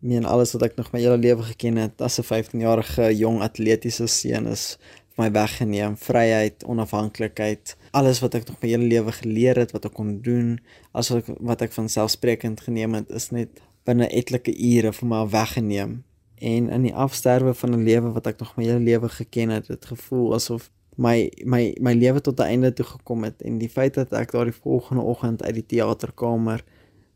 Meen 0.00 0.24
alles 0.24 0.54
wat 0.56 0.64
ek 0.70 0.78
nog 0.80 0.88
my 0.94 1.02
hele 1.04 1.20
lewe 1.20 1.44
geken 1.52 1.76
het 1.76 2.00
as 2.00 2.18
'n 2.18 2.24
15-jarige 2.24 3.12
jong 3.16 3.42
atletiese 3.44 4.08
seun 4.08 4.46
is 4.46 4.78
my 5.18 5.30
weggeneem, 5.32 5.96
vryheid, 5.96 6.64
onafhanklikheid, 6.64 7.76
alles 7.90 8.20
wat 8.20 8.34
ek 8.34 8.46
nog 8.48 8.60
my 8.62 8.68
hele 8.68 8.88
lewe 8.88 9.12
geleer 9.12 9.58
het 9.58 9.72
wat 9.76 9.84
ek 9.84 9.96
kon 9.96 10.20
doen, 10.24 10.58
as 10.92 11.10
wat 11.12 11.24
ek, 11.24 11.40
wat 11.52 11.64
ek 11.66 11.74
van 11.76 11.88
selfsprekend 11.88 12.60
geneem 12.60 12.94
het, 12.94 13.10
is 13.10 13.30
net 13.34 13.60
binne 13.88 14.08
etlike 14.08 14.54
ure 14.54 14.92
vir 14.92 15.08
my 15.08 15.24
weggeneem. 15.32 16.02
En 16.40 16.68
in 16.72 16.86
die 16.86 16.94
afsterwe 16.94 17.54
van 17.54 17.74
'n 17.76 17.84
lewe 17.84 18.12
wat 18.16 18.26
ek 18.26 18.38
nog 18.40 18.56
my 18.56 18.64
hele 18.64 18.80
lewe 18.80 19.08
geken 19.08 19.50
het, 19.50 19.68
het 19.68 19.84
gevoel 19.84 20.34
asof 20.34 20.70
my 20.96 21.30
my 21.44 21.76
my 21.80 21.92
lewe 21.92 22.20
tot 22.20 22.40
'n 22.40 22.50
einde 22.52 22.72
toe 22.72 22.84
gekom 22.84 23.24
het 23.24 23.42
en 23.42 23.58
die 23.58 23.68
feit 23.68 23.94
dat 23.94 24.12
ek 24.12 24.32
daardie 24.32 24.54
volgende 24.54 25.02
oggend 25.02 25.42
uit 25.42 25.54
die 25.54 25.66
teaterkamer 25.66 26.64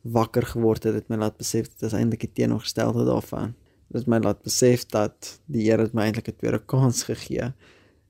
wakker 0.03 0.43
geword 0.43 0.85
het, 0.85 0.95
het 0.95 1.09
my 1.09 1.17
laat 1.17 1.37
besef 1.37 1.69
dit 1.69 1.83
is 1.83 1.93
eintlik 1.93 2.35
teenoorgestelde 2.35 3.05
daarvan. 3.05 3.55
Dit 3.89 4.05
het 4.05 4.07
my 4.07 4.19
laat 4.19 4.43
besef 4.43 4.87
dat 4.87 5.41
die 5.47 5.71
Here 5.71 5.83
het 5.83 5.93
my 5.93 6.03
eintlik 6.03 6.29
'n 6.29 6.37
tweede 6.37 6.61
kans 6.65 7.03
gegee 7.03 7.53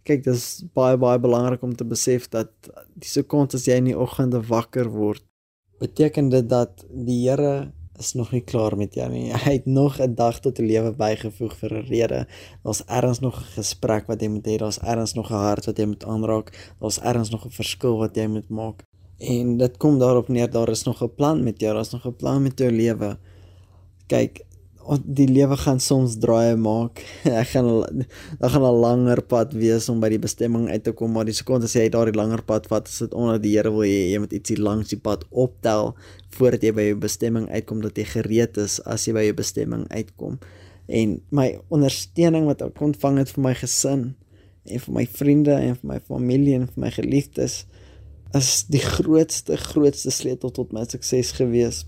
kyk 0.05 0.25
dis 0.25 0.65
baie 0.77 0.97
baie 1.01 1.19
belangrik 1.19 1.63
om 1.63 1.75
te 1.77 1.85
besef 1.85 2.29
dat 2.29 2.53
die 2.95 3.09
sekonde 3.09 3.57
as 3.57 3.67
jy 3.67 3.79
in 3.81 3.89
die 3.93 3.99
oggende 3.99 4.43
wakker 4.49 4.91
word, 4.93 5.25
beteken 5.81 6.31
dit 6.31 6.49
dat 6.49 6.85
die 6.91 7.25
Here 7.29 7.73
is 7.99 8.15
nog 8.15 8.33
nie 8.35 8.43
klaar 8.43 8.77
met 8.77 8.95
jou 8.95 9.07
nie. 9.11 9.29
Hy 9.45 9.53
het 9.59 9.67
nog 9.67 10.01
'n 10.01 10.15
dag 10.15 10.41
tot 10.41 10.59
'n 10.59 10.67
lewe 10.67 10.93
bygevoeg 10.93 11.55
vir 11.57 11.73
'n 11.75 11.87
rede. 11.89 12.27
Daar's 12.63 12.83
ergens 12.87 13.21
nog 13.21 13.39
'n 13.39 13.55
gesprek 13.61 14.07
wat 14.07 14.21
jy 14.21 14.29
moet 14.29 14.47
hê, 14.47 14.57
daar's 14.59 14.79
ergens 14.79 15.15
nog 15.15 15.31
'n 15.31 15.45
hart 15.47 15.67
wat 15.67 15.79
jy 15.79 15.87
moet 15.87 16.05
aanraak, 16.05 16.75
daar's 16.81 17.01
ergens 17.01 17.31
nog 17.31 17.47
'n 17.47 17.51
verskil 17.51 17.99
wat 17.99 18.17
jy 18.17 18.27
moet 18.27 18.49
maak. 18.49 18.83
En 19.19 19.57
dit 19.57 19.77
kom 19.77 19.99
daarop 19.99 20.29
neer 20.29 20.51
daar 20.51 20.69
is 20.69 20.85
nog 20.85 21.03
'n 21.03 21.15
plan 21.15 21.45
met 21.45 21.61
jou, 21.61 21.75
daar's 21.75 21.93
nog 21.93 22.07
'n 22.07 22.17
plan 22.17 22.43
met 22.43 22.59
jou 22.59 22.71
lewe. 22.71 23.19
Kyk, 24.07 24.45
die 25.05 25.27
lewe 25.29 25.57
gaan 25.57 25.81
soms 25.81 26.17
draaie 26.21 26.57
maak. 26.61 27.01
Ek 27.25 27.55
gaan 27.55 27.69
daar 28.41 28.51
gaan 28.53 28.67
'n 28.69 28.81
langer 28.85 29.23
pad 29.23 29.53
wees 29.53 29.89
om 29.89 30.01
by 30.01 30.11
die 30.13 30.21
bestemming 30.21 30.69
uit 30.69 30.85
te 30.85 30.93
kom, 30.93 31.13
maar 31.13 31.25
die 31.25 31.37
sekonde 31.37 31.65
as 31.65 31.77
jy 31.77 31.89
daardie 31.89 32.17
langer 32.17 32.43
pad 32.43 32.67
vat, 32.67 32.89
is 32.89 32.99
dit 32.99 33.15
onder 33.15 33.41
die 33.41 33.55
Here 33.57 33.71
wil 33.71 33.87
jy 33.89 34.13
jy 34.13 34.19
moet 34.21 34.33
ietsie 34.33 34.59
langs 34.59 34.89
die 34.93 35.01
pad 35.01 35.25
optel 35.31 35.95
voordat 36.37 36.63
jy 36.63 36.73
by 36.73 36.85
jou 36.91 36.99
bestemming 37.01 37.49
uitkom 37.49 37.81
dat 37.81 37.97
jy 37.97 38.05
gereed 38.05 38.59
is 38.59 38.81
as 38.85 39.07
jy 39.07 39.15
by 39.15 39.25
jou 39.25 39.37
bestemming 39.39 39.87
uitkom. 39.91 40.39
En 40.89 41.21
my 41.31 41.59
ondersteuning 41.73 42.45
wat 42.47 42.63
ek 42.63 42.81
ontvang 42.81 43.19
het 43.23 43.31
vir 43.31 43.43
my 43.43 43.55
gesin 43.55 44.15
en 44.65 44.81
vir 44.81 44.95
my 44.95 45.07
vriende 45.07 45.55
en 45.55 45.79
vir 45.81 45.89
my 45.95 46.01
familie 46.01 46.59
en 46.59 46.69
vir 46.69 46.85
my 46.85 46.91
geliefdes 46.91 47.65
is 48.35 48.65
die 48.69 48.83
grootste 48.83 49.57
grootste 49.57 50.11
sleutel 50.11 50.51
tot 50.51 50.73
my 50.73 50.85
sukses 50.89 51.33
gewees 51.39 51.85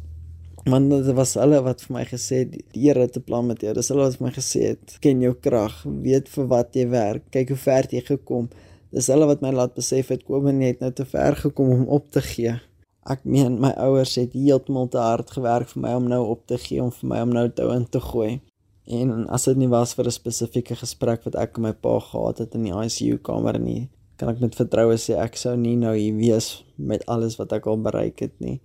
want 0.71 0.91
dit 0.91 1.15
was 1.15 1.35
hulle 1.39 1.59
wat 1.63 1.83
vir 1.87 1.95
my 1.95 2.05
gesê 2.09 2.41
het 2.43 2.55
die 2.55 2.63
Here 2.75 3.05
het 3.05 3.17
'n 3.17 3.23
plan 3.23 3.47
met 3.47 3.61
jou. 3.63 3.73
Dis 3.75 3.89
hulle 3.89 4.03
wat 4.03 4.17
vir 4.17 4.27
my 4.27 4.33
gesê 4.33 4.61
het 4.71 4.97
ken 5.01 5.21
jou 5.21 5.35
krag, 5.35 5.83
weet 5.85 6.29
vir 6.29 6.47
wat 6.47 6.75
jy 6.75 6.87
werk, 6.89 7.23
kyk 7.31 7.49
hoe 7.49 7.57
ver 7.57 7.87
jy 7.91 8.01
gekom. 8.01 8.49
Dis 8.91 9.07
hulle 9.07 9.27
wat 9.27 9.43
my 9.43 9.53
laat 9.53 9.75
besef 9.75 10.09
het 10.09 10.25
kom 10.25 10.47
en 10.47 10.61
jy 10.61 10.67
het 10.67 10.81
nou 10.81 10.91
te 10.91 11.05
ver 11.05 11.37
gekom 11.37 11.71
om 11.71 11.89
op 11.89 12.11
te 12.11 12.21
gee. 12.21 12.61
Ek 13.07 13.25
meen 13.25 13.61
my 13.61 13.71
ouers 13.77 14.15
het 14.17 14.33
heeltemal 14.33 14.89
te 14.89 14.99
hard 14.99 15.31
gewerk 15.31 15.69
vir 15.69 15.83
my 15.83 15.95
om 15.95 16.09
nou 16.09 16.27
op 16.27 16.47
te 16.47 16.59
gee 16.59 16.83
om 16.83 16.91
vir 16.91 17.09
my 17.09 17.21
om 17.21 17.31
nou 17.31 17.49
toe 17.49 17.75
in 17.75 17.87
te 17.89 18.01
gooi. 18.01 18.41
En 18.87 19.29
as 19.29 19.45
dit 19.45 19.57
nie 19.57 19.69
was 19.69 19.95
vir 19.95 20.07
'n 20.07 20.11
spesifieke 20.11 20.75
gesprek 20.75 21.25
wat 21.25 21.35
ek 21.35 21.57
en 21.57 21.63
my 21.63 21.73
pa 21.73 21.99
gehad 22.01 22.39
het 22.39 22.55
in 22.55 22.65
die 22.65 22.73
ICU 22.73 23.19
kamer 23.19 23.59
nie, 23.59 23.89
kan 24.17 24.29
ek 24.29 24.41
met 24.41 24.55
vertroue 24.55 24.97
sê 24.97 25.15
ek 25.15 25.37
sou 25.37 25.57
nie 25.57 25.77
nou 25.77 25.95
hier 25.97 26.15
wees 26.15 26.65
met 26.77 27.07
alles 27.07 27.37
wat 27.37 27.53
ek 27.53 27.67
al 27.67 27.79
bereik 27.79 28.19
het 28.21 28.41
nie 28.41 28.61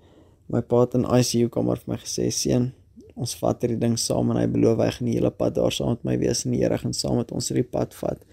my 0.51 0.61
pa 0.61 0.83
het 0.83 0.95
in 0.99 1.07
ICU 1.07 1.49
kamer 1.53 1.79
vir 1.81 1.93
my 1.93 1.99
gesê 2.03 2.27
seun 2.35 2.71
ons 3.15 3.33
vat 3.39 3.63
hierdie 3.63 3.79
ding 3.79 3.97
saam 3.99 4.31
en 4.31 4.39
hy 4.39 4.47
beloof 4.51 4.79
hy 4.81 4.89
gaan 4.95 5.09
die 5.09 5.17
hele 5.17 5.31
pad 5.41 5.55
daar 5.57 5.75
saam 5.75 5.95
met 5.95 6.07
my 6.09 6.15
wees 6.21 6.45
en 6.45 6.55
die 6.55 6.61
Here 6.63 6.79
gaan 6.81 6.95
saam 6.97 7.19
met 7.19 7.31
ons 7.35 7.51
hierdie 7.51 7.67
pad 7.75 7.95
vat. 7.99 8.23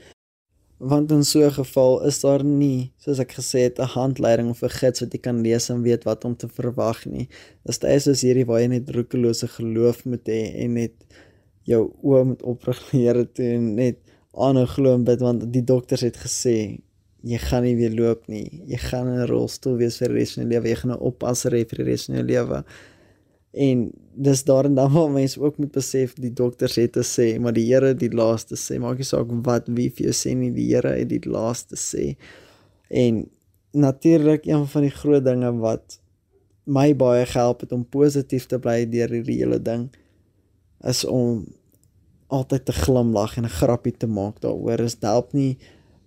Want 0.78 1.10
in 1.10 1.25
so 1.26 1.42
'n 1.42 1.50
geval 1.50 2.06
is 2.10 2.20
daar 2.22 2.44
nie 2.44 2.92
soos 3.04 3.18
ek 3.18 3.32
gesê 3.38 3.66
het 3.66 3.78
'n 3.78 3.92
handleiding 3.96 4.50
of 4.50 4.62
'n 4.62 4.76
gids 4.80 5.00
wat 5.00 5.12
jy 5.12 5.20
kan 5.20 5.42
lees 5.42 5.70
en 5.70 5.82
weet 5.82 6.04
wat 6.04 6.25
om 6.25 6.37
te 6.37 6.48
verwag 6.48 7.06
nie. 7.06 7.28
Dis 7.66 7.78
dit 7.78 8.06
is 8.06 8.22
hierdie 8.22 8.46
waar 8.46 8.60
jy 8.60 8.68
net 8.68 8.90
roekelose 8.90 9.48
geloof 9.48 10.04
moet 10.04 10.25
hê 10.26 10.54
en 10.62 10.75
net 10.75 10.94
jou 11.64 11.92
oë 12.02 12.25
moet 12.25 12.42
oprig 12.42 12.78
na 12.80 12.98
die 12.98 13.06
Here 13.06 13.25
toe 13.25 13.48
en 13.54 13.75
net 13.75 13.96
aanhou 14.32 14.66
glo 14.66 14.94
en 14.94 15.04
bid 15.04 15.20
want 15.20 15.52
die 15.52 15.64
dokters 15.64 16.00
het 16.00 16.16
gesê 16.16 16.80
jy 17.22 17.38
gaan 17.38 17.64
nie 17.66 17.76
weer 17.76 17.94
loop 17.94 18.28
nie. 18.28 18.62
Jy 18.66 18.78
gaan 18.78 19.08
in 19.08 19.20
'n 19.20 19.30
rolstoel 19.30 19.76
wees 19.76 19.98
vir 19.98 20.08
die 20.08 20.18
res 20.18 20.34
van 20.34 20.44
jou 20.44 20.50
lewe. 20.52 20.68
Jy 20.68 20.76
gaan 20.76 20.92
'n 20.92 21.00
oppasser 21.00 21.52
hê 21.52 21.64
vir 21.68 21.78
die 21.78 21.90
res 21.90 22.06
van 22.06 22.16
jou 22.16 22.25
lewe. 22.25 22.64
En 23.52 23.92
dis 24.14 24.44
daarin 24.44 24.75
dan 24.75 24.92
waar 24.92 25.10
mense 25.10 25.40
ook 25.40 25.58
moet 25.58 25.72
besef 25.72 26.14
die 26.14 26.32
dokters 26.32 26.76
het 26.76 26.92
te 26.92 27.02
sê, 27.02 27.40
maar 27.40 27.52
die 27.52 27.66
Here 27.72 27.87
het 27.87 27.98
die 27.98 28.12
laaste 28.12 28.54
sê. 28.54 28.78
Maak 28.78 28.98
nie 28.98 29.04
saak 29.04 29.26
wat 29.46 29.68
wie 29.68 29.90
vir 29.90 30.10
jou 30.10 30.14
sê 30.14 30.34
nie, 30.37 30.50
die 30.50 30.75
Here 30.75 30.92
het 30.98 31.08
die 31.08 31.25
laaste 31.25 31.76
sê. 31.76 32.16
En 32.88 33.28
natuurlik 33.72 34.46
een 34.46 34.66
van 34.66 34.82
die 34.82 34.90
groot 34.90 35.25
dinge 35.25 35.52
wat 35.58 35.98
my 36.64 36.92
baie 36.94 37.26
gehelp 37.26 37.60
het 37.60 37.72
om 37.72 37.84
positief 37.84 38.46
te 38.46 38.58
bly 38.58 38.84
deur 38.90 39.08
hierdie 39.08 39.38
hele 39.40 39.58
ding 39.62 39.88
is 40.84 41.04
om 41.04 41.46
altyd 42.28 42.66
te 42.68 42.72
glimlag 42.72 43.37
en 43.37 43.44
'n 43.44 43.58
grappie 43.60 43.96
te 43.96 44.06
maak 44.06 44.40
daaroor. 44.40 44.80
Is 44.80 44.96
help 45.00 45.32
nie 45.32 45.58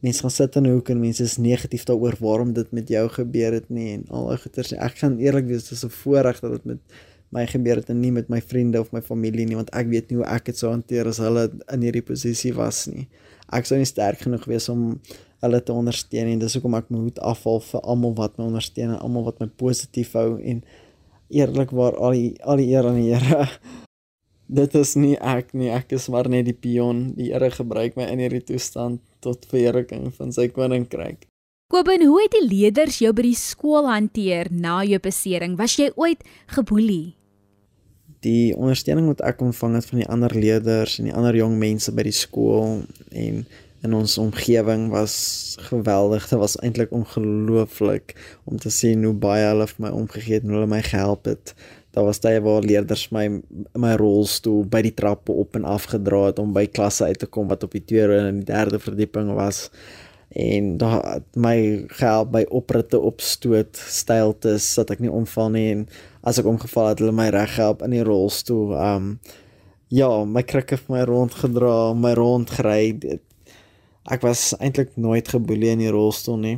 mense 0.01 0.23
gaan 0.23 0.33
sit 0.33 0.55
in 0.55 0.65
'n 0.65 0.73
hoek 0.73 0.89
en 0.89 0.99
mense 0.99 1.23
is 1.23 1.37
negatief 1.37 1.83
daaroor 1.85 2.15
waarom 2.19 2.53
dit 2.53 2.71
met 2.71 2.87
jou 2.87 3.07
gebeur 3.09 3.53
het 3.53 3.69
nie 3.69 3.93
en 3.93 4.03
al 4.09 4.27
daai 4.27 4.37
goeters. 4.37 4.73
Ek 4.73 4.97
gaan 4.97 5.17
eerlik 5.19 5.45
wees, 5.45 5.63
dit 5.63 5.71
is 5.71 5.85
'n 5.85 5.89
voorreg 5.89 6.39
dat 6.39 6.51
dit 6.51 6.65
met 6.65 6.79
my 7.29 7.45
gebeur 7.47 7.75
het 7.75 7.89
en 7.89 7.99
nie 7.99 8.11
met 8.11 8.29
my 8.29 8.41
vriende 8.41 8.79
of 8.79 8.91
my 8.91 9.01
familie 9.01 9.45
nie, 9.45 9.55
want 9.55 9.69
ek 9.69 9.87
weet 9.87 10.09
nie 10.09 10.17
hoe 10.17 10.25
ek 10.25 10.45
dit 10.45 10.57
sou 10.57 10.71
hanteer 10.71 11.07
as 11.07 11.17
hulle 11.17 11.51
in 11.73 11.81
hierdie 11.81 12.03
posisie 12.03 12.53
was 12.53 12.87
nie. 12.87 13.07
Ek 13.51 13.65
sou 13.65 13.77
nie 13.77 13.85
sterk 13.85 14.19
genoeg 14.19 14.45
wees 14.45 14.69
om 14.69 14.99
hulle 15.41 15.61
te 15.63 15.73
ondersteun 15.73 16.27
en 16.27 16.39
dis 16.39 16.53
hoekom 16.53 16.75
ek 16.75 16.89
my 16.89 16.97
hoed 16.97 17.19
afval 17.19 17.59
vir 17.59 17.81
almal 17.81 18.13
wat 18.15 18.37
my 18.37 18.45
ondersteun 18.45 18.89
en 18.89 18.99
almal 18.99 19.23
wat 19.23 19.39
my 19.39 19.47
positief 19.47 20.13
hou 20.13 20.39
en 20.39 20.63
eerlikwaar 21.31 21.95
al 21.95 22.11
die 22.11 22.35
al 22.43 22.57
die 22.57 22.69
eer 22.73 22.87
aan 22.87 22.99
die 22.99 23.13
Here. 23.13 23.47
Dit 24.51 24.73
is 24.75 24.97
nie 24.99 25.15
ek 25.15 25.53
nie, 25.55 25.69
ek 25.71 25.93
is 25.95 26.09
maar 26.11 26.27
net 26.27 26.43
die 26.49 26.57
pion. 26.57 27.13
Die 27.15 27.29
Here 27.31 27.47
gebruik 27.55 27.95
my 27.95 28.09
in 28.11 28.19
hierdie 28.19 28.43
toestand 28.43 28.99
tot 29.23 29.45
verheerliking 29.47 30.09
van 30.17 30.33
sy 30.35 30.49
koninkryk. 30.51 31.23
Kobin, 31.71 32.03
hoe 32.03 32.19
het 32.19 32.33
die 32.35 32.43
leerders 32.43 32.97
jou 32.99 33.13
by 33.15 33.29
die 33.29 33.37
skool 33.39 33.87
hanteer 33.87 34.49
na 34.51 34.81
jou 34.83 34.99
besering? 34.99 35.55
Was 35.55 35.77
jy 35.79 35.87
ooit 35.95 36.25
geboelie? 36.51 37.13
Die 38.27 38.51
ondersteuning 38.51 39.07
wat 39.07 39.23
ek 39.23 39.39
ontvang 39.39 39.79
het 39.79 39.87
van 39.87 40.03
die 40.03 40.09
ander 40.11 40.35
leerders 40.35 40.97
en 40.99 41.07
die 41.07 41.15
ander 41.15 41.37
jong 41.39 41.55
mense 41.61 41.95
by 41.95 42.03
die 42.09 42.17
skool 42.19 42.81
en 43.15 43.45
in 43.81 43.95
ons 43.97 44.17
omgewing 44.19 44.89
was 44.91 45.15
geweldig. 45.71 46.27
Dit 46.27 46.43
was 46.43 46.59
eintlik 46.59 46.91
ongelooflik 46.91 48.17
om 48.43 48.59
te 48.59 48.69
sien 48.69 49.07
hoe 49.07 49.15
baie 49.15 49.47
hulle 49.47 49.71
vir 49.71 49.87
my 49.87 49.95
omgegee 49.95 50.41
het 50.41 50.43
en 50.43 50.59
hulle 50.59 50.69
my 50.69 50.83
gehelp 50.85 51.31
het. 51.31 51.55
Daar 51.91 52.07
was 52.07 52.21
tye 52.23 52.39
waar 52.39 52.63
leerders 52.63 53.09
my 53.11 53.25
my 53.75 53.95
rolstoel 53.99 54.63
by 54.71 54.79
die 54.85 54.93
trappe 54.95 55.33
op 55.35 55.57
en 55.59 55.65
af 55.67 55.89
gedra 55.91 56.29
het 56.29 56.39
om 56.39 56.53
by 56.55 56.63
klasse 56.71 57.09
uit 57.09 57.19
te 57.19 57.27
kom 57.27 57.49
wat 57.51 57.65
op 57.67 57.75
die 57.75 57.83
tweede 57.83 58.21
en 58.29 58.39
die 58.39 58.47
derde 58.47 58.79
verdieping 58.79 59.33
was. 59.35 59.65
En 60.31 60.77
daar 60.79 61.19
my 61.35 61.83
gehelp 61.91 62.31
by 62.31 62.45
opritte 62.47 62.99
opstoot 62.99 63.75
styltes 63.75 64.69
sodat 64.71 64.95
ek 64.95 65.03
nie 65.03 65.11
omval 65.11 65.51
nie. 65.51 65.65
En 65.73 65.81
as 66.23 66.39
ek 66.39 66.47
omgeval 66.47 66.93
het 66.93 67.03
hulle 67.03 67.15
my 67.15 67.27
reg 67.35 67.57
gehelp 67.57 67.83
in 67.83 67.97
die 67.97 68.05
rolstoel. 68.07 68.71
Um 68.79 69.11
ja 69.91 70.07
my 70.23 70.45
krikke 70.47 70.79
vir 70.79 70.95
my 70.95 71.03
rondgedra 71.09 71.91
my 71.91 72.13
rondgery. 72.15 73.19
Ek 74.07 74.23
was 74.23 74.53
eintlik 74.63 74.95
nooit 74.95 75.27
geboelie 75.27 75.75
in 75.75 75.83
die 75.83 75.91
rolstoel 75.91 76.39
nie. 76.39 76.57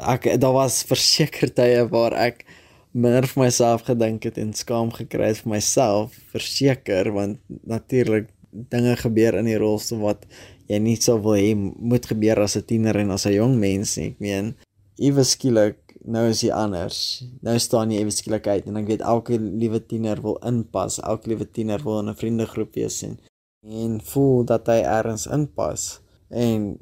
Ek 0.00 0.24
daar 0.40 0.56
was 0.56 0.80
verseker 0.88 1.52
tye 1.52 1.84
waar 1.92 2.16
ek 2.16 2.46
minder 2.92 3.26
vir 3.28 3.44
myself 3.44 3.84
gedink 3.88 4.26
het 4.28 4.38
en 4.38 4.52
skaam 4.56 4.92
gekry 4.92 5.32
het 5.32 5.42
vir 5.42 5.54
myself 5.54 6.16
verseker 6.32 7.10
want 7.16 7.40
natuurlik 7.68 8.28
dinge 8.52 8.96
gebeur 9.00 9.38
in 9.40 9.48
die 9.48 9.58
rolstoel 9.60 10.02
wat 10.04 10.26
jy 10.68 10.78
nie 10.80 10.98
sou 11.00 11.16
wil 11.24 11.38
hê 11.38 11.54
moet 11.56 12.04
gebeur 12.06 12.42
as 12.44 12.56
'n 12.56 12.66
tiener 12.68 12.96
en 12.96 13.10
as 13.10 13.26
'n 13.26 13.32
jong 13.32 13.54
mens 13.58 13.96
nie. 13.96 14.10
Ek 14.12 14.20
meen 14.20 14.54
ewe 14.98 15.24
skielik 15.24 15.78
nou 16.04 16.28
is 16.28 16.42
jy 16.42 16.50
anders. 16.50 17.24
Nou 17.42 17.58
staan 17.58 17.90
jy 17.90 18.00
ewe 18.00 18.10
skielik 18.10 18.46
uit 18.46 18.66
en 18.66 18.76
ek 18.76 18.86
weet 18.86 19.00
elke 19.00 19.38
liewe 19.38 19.80
tiener 19.80 20.20
wil 20.22 20.38
inpas 20.44 21.00
elke 21.00 21.28
liewe 21.28 21.46
tiener 21.46 21.82
wil 21.82 22.00
in 22.00 22.08
'n 22.08 22.14
vriendegroep 22.14 22.74
wees 22.74 23.02
en 23.02 23.18
en 23.62 24.00
voel 24.00 24.44
dat 24.44 24.66
hy 24.66 24.82
ergens 24.82 25.26
inpas. 25.26 26.00
En 26.28 26.78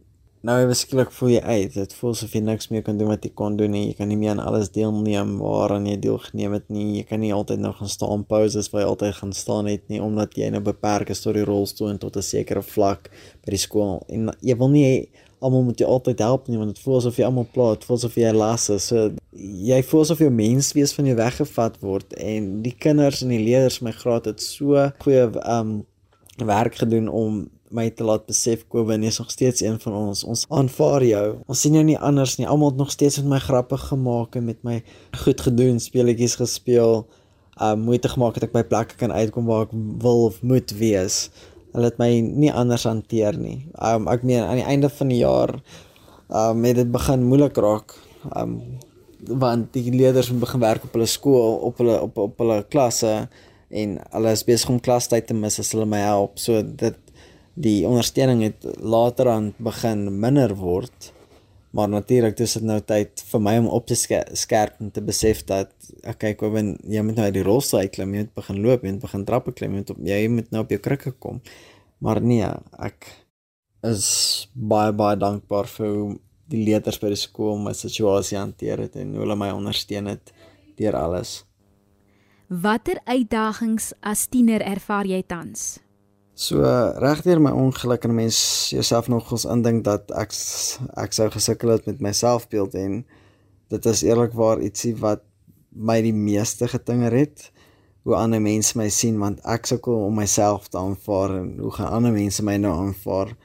nou 0.46 0.56
ewe 0.62 0.74
skielik 0.76 1.10
voel 1.12 1.34
jy 1.34 1.40
uit. 1.44 1.74
Dit 1.74 1.94
voel 1.98 2.14
asof 2.14 2.34
jy 2.36 2.40
niks 2.44 2.70
meer 2.72 2.84
kan 2.86 2.98
doen 3.00 3.10
wat 3.12 3.24
jy 3.26 3.32
kon 3.36 3.56
doen 3.60 3.74
nie. 3.74 3.86
Jy 3.90 3.96
kan 3.98 4.08
nie 4.08 4.18
meer 4.20 4.32
aan 4.34 4.42
alles 4.42 4.70
deelneem 4.74 5.36
waaraan 5.42 5.88
jy 5.90 5.96
deelgeneem 6.00 6.56
het 6.56 6.68
nie. 6.72 7.00
Jy 7.00 7.06
kan 7.10 7.20
nie 7.20 7.32
altyd 7.36 7.60
nog 7.60 7.80
gaan 7.80 7.92
staan 7.92 8.24
pauses 8.28 8.70
waar 8.72 8.84
jy 8.84 8.90
altyd 8.92 9.18
gaan 9.20 9.34
staan 9.36 9.68
het 9.70 9.84
nie 9.92 10.00
omdat 10.02 10.38
jy 10.40 10.48
nou 10.54 10.62
beperk 10.64 11.12
is 11.12 11.20
tot 11.24 11.36
die 11.36 11.44
rolstoel 11.44 11.92
en 11.94 12.00
tot 12.00 12.16
'n 12.16 12.22
sekere 12.22 12.62
vlak 12.62 13.10
by 13.44 13.50
die 13.56 13.60
skool. 13.60 14.00
En 14.08 14.32
jy 14.40 14.56
wil 14.56 14.72
nie 14.72 15.10
almal 15.40 15.62
moet 15.62 15.80
jy 15.80 15.86
altyd 15.88 16.18
help 16.18 16.48
nie 16.48 16.58
want 16.60 16.74
dit 16.74 16.82
voel 16.84 16.96
asof 16.96 17.16
jy 17.16 17.24
almal 17.24 17.46
pla, 17.52 17.70
dit 17.74 17.84
voel 17.84 17.96
asof 17.96 18.16
jy 18.16 18.32
las 18.32 18.68
is. 18.70 18.88
So 18.90 19.10
jy 19.32 19.82
voel 19.82 20.00
asof 20.00 20.18
jou 20.18 20.30
menswees 20.30 20.92
van 20.96 21.06
jou 21.06 21.16
weggevat 21.16 21.80
word 21.80 22.12
en 22.14 22.62
die 22.62 22.76
kinders 22.76 23.22
en 23.22 23.28
die 23.28 23.44
leerders 23.44 23.80
my 23.80 23.92
graad 23.92 24.24
het 24.24 24.40
so 24.40 24.90
goeie 25.04 25.28
um 25.44 25.84
werk 26.40 26.80
gedoen 26.80 27.08
om 27.08 27.50
my 27.70 27.86
te 27.94 28.04
laat 28.06 28.26
besef 28.26 28.64
Kobin 28.68 29.04
is 29.06 29.18
nog 29.18 29.30
steeds 29.30 29.62
een 29.62 29.78
van 29.80 29.94
ons. 29.94 30.24
Ons 30.24 30.44
aanvaar 30.50 31.04
jou. 31.06 31.26
Ons 31.46 31.62
sien 31.62 31.76
jou 31.78 31.84
nie 31.86 31.98
anders 31.98 32.36
nie. 32.38 32.48
Almal 32.50 32.72
het 32.72 32.80
nog 32.82 32.90
steeds 32.90 33.20
met 33.22 33.30
my 33.34 33.40
grappe 33.44 33.78
gemaak 33.78 34.36
en 34.38 34.44
met 34.48 34.58
my 34.66 34.80
goed 35.22 35.40
gedoen, 35.46 35.78
speletjies 35.80 36.34
gespeel. 36.40 37.04
Um 37.60 37.84
moeite 37.86 38.10
gemaak 38.10 38.38
het 38.38 38.48
ek 38.48 38.54
by 38.56 38.64
plekke 38.66 38.98
kan 39.00 39.14
uitkom 39.14 39.46
waar 39.50 39.68
ek 39.68 39.74
wil 40.02 40.26
of 40.30 40.40
moet 40.42 40.74
wees. 40.80 41.28
Hulle 41.74 41.90
het 41.92 42.00
my 42.02 42.10
nie 42.20 42.50
anders 42.50 42.88
hanteer 42.88 43.38
nie. 43.38 43.60
Um 43.78 44.08
ek 44.10 44.24
meen 44.26 44.42
aan 44.42 44.62
die 44.62 44.66
einde 44.66 44.90
van 44.90 45.12
die 45.12 45.20
jaar 45.22 45.54
um 46.30 46.64
het 46.66 46.80
dit 46.80 46.90
begin 46.90 47.26
moeilik 47.28 47.60
raak. 47.60 47.94
Um 48.34 48.58
want 49.20 49.74
die 49.76 49.92
leerders 49.92 50.30
moet 50.32 50.46
begin 50.46 50.62
werk 50.64 50.84
op 50.88 50.94
hulle 50.96 51.06
skool, 51.06 51.60
op 51.68 51.78
hulle 51.78 52.00
op 52.02 52.18
op 52.18 52.38
hulle 52.40 52.62
klasse 52.72 53.28
en 53.70 53.98
hulle 54.16 54.32
is 54.34 54.42
besig 54.48 54.72
om 54.72 54.80
klastyd 54.82 55.28
te 55.28 55.36
mis 55.36 55.60
as 55.60 55.70
hulle 55.76 55.86
my 55.86 56.00
help. 56.02 56.40
So 56.40 56.62
dit 56.64 56.96
die 57.60 57.86
ondersteuning 57.88 58.42
het 58.46 58.66
later 58.80 59.28
aan 59.28 59.50
begin 59.60 60.06
minder 60.20 60.54
word. 60.56 61.12
Maar 61.70 61.88
natuurlik 61.88 62.36
dis 62.36 62.56
dit 62.58 62.64
nou 62.66 62.80
tyd 62.82 63.22
vir 63.30 63.42
my 63.46 63.52
om 63.60 63.68
op 63.70 63.86
te 63.86 63.94
skerp 63.94 64.80
en 64.82 64.90
te 64.90 65.02
besef 65.06 65.44
dat 65.46 65.70
okay, 66.02 66.34
Kobin, 66.34 66.72
jy 66.82 67.02
moet 67.06 67.20
nou 67.20 67.28
uit 67.28 67.36
die 67.36 67.46
rolstoel 67.46 67.84
uitklim, 67.84 68.14
jy 68.14 68.24
moet 68.24 68.38
begin 68.40 68.62
loop, 68.64 68.82
jy 68.82 68.94
moet 68.96 69.04
begin 69.04 69.26
trappe 69.28 69.54
klim, 69.54 69.76
jy 69.76 69.84
moet, 69.84 69.92
op, 69.94 70.00
jy 70.08 70.22
moet 70.34 70.50
nou 70.50 70.64
op 70.64 70.72
jou 70.74 70.80
krikke 70.82 71.12
kom. 71.22 71.38
Maar 72.02 72.22
nee, 72.24 72.48
ek 72.80 73.06
is 73.86 74.08
baie 74.54 74.92
baie 74.96 75.18
dankbaar 75.20 75.70
vir 75.70 75.92
hoe 75.92 76.08
die 76.50 76.64
leerders 76.66 76.98
by 76.98 77.12
die 77.12 77.20
skool 77.20 77.60
my 77.62 77.76
situasie 77.76 78.38
hanteer 78.40 78.82
het 78.86 78.98
en 78.98 79.14
hoe 79.14 79.22
hulle 79.22 79.38
my 79.38 79.52
ondersteun 79.54 80.10
het 80.10 80.34
deur 80.80 80.98
alles. 80.98 81.44
Watter 82.50 82.98
uitdagings 83.06 83.92
as 84.02 84.26
tiener 84.26 84.64
ervaar 84.66 85.06
jy 85.06 85.22
tans? 85.22 85.78
So 86.40 86.64
regdeur 87.04 87.36
my 87.36 87.50
ongeluk 87.52 88.06
en 88.08 88.14
mens 88.16 88.36
jouself 88.72 89.10
nogals 89.12 89.42
indink 89.44 89.82
dat 89.84 90.08
ek 90.16 90.32
ek 91.02 91.12
sou 91.12 91.26
gesukkel 91.34 91.74
het 91.74 91.88
met 91.90 91.98
my 92.00 92.12
selfbeeld 92.16 92.76
en 92.80 92.94
dit 93.74 93.88
is 93.90 94.00
eerlikwaar 94.06 94.62
ietsie 94.64 94.94
wat 95.02 95.20
my 95.90 95.98
die 96.00 96.14
meeste 96.16 96.70
getinger 96.72 97.12
het 97.12 97.50
hoe 98.08 98.16
ander 98.16 98.40
mense 98.40 98.78
my 98.80 98.88
sien 98.88 99.18
want 99.20 99.42
ek 99.44 99.68
sukkel 99.68 100.06
om 100.06 100.16
myself 100.16 100.70
te 100.72 100.80
aanvaar 100.80 101.36
en 101.42 101.50
hoe 101.60 101.74
gaan 101.76 101.92
ander 101.98 102.16
mense 102.16 102.46
my 102.48 102.56
nou 102.62 102.72
aanvaar? 102.86 103.36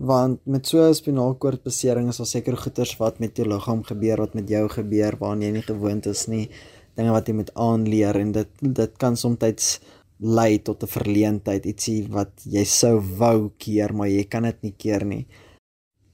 Want 0.00 0.40
met 0.48 0.72
so 0.72 0.88
'n 0.88 0.96
spinalkoord 0.96 1.62
besering 1.68 2.08
is 2.08 2.16
daar 2.16 2.32
seker 2.32 2.56
goeters 2.56 2.96
wat 2.96 3.20
met 3.20 3.36
jou 3.36 3.48
liggaam 3.48 3.84
gebeur 3.84 4.24
wat 4.24 4.34
met 4.34 4.48
jou 4.48 4.64
gebeur 4.68 5.20
waaraan 5.20 5.42
jy 5.42 5.52
nie 5.52 5.68
gewoond 5.68 6.06
is 6.06 6.26
nie 6.28 6.48
dinge 6.96 7.12
wat 7.12 7.28
jy 7.28 7.34
moet 7.34 7.54
aanleer 7.54 8.16
en 8.16 8.32
dit 8.32 8.48
dit 8.60 8.92
kan 8.96 9.16
soms 9.16 9.80
lei 10.18 10.58
tot 10.62 10.82
'n 10.82 10.86
verleentheid 10.86 11.66
ietsie 11.66 12.06
wat 12.08 12.32
jy 12.44 12.64
sou 12.64 13.00
wou 13.18 13.50
keer 13.58 13.92
maar 13.92 14.08
jy 14.08 14.24
kan 14.24 14.42
dit 14.42 14.62
nie 14.62 14.74
keer 14.78 15.04
nie. 15.04 15.26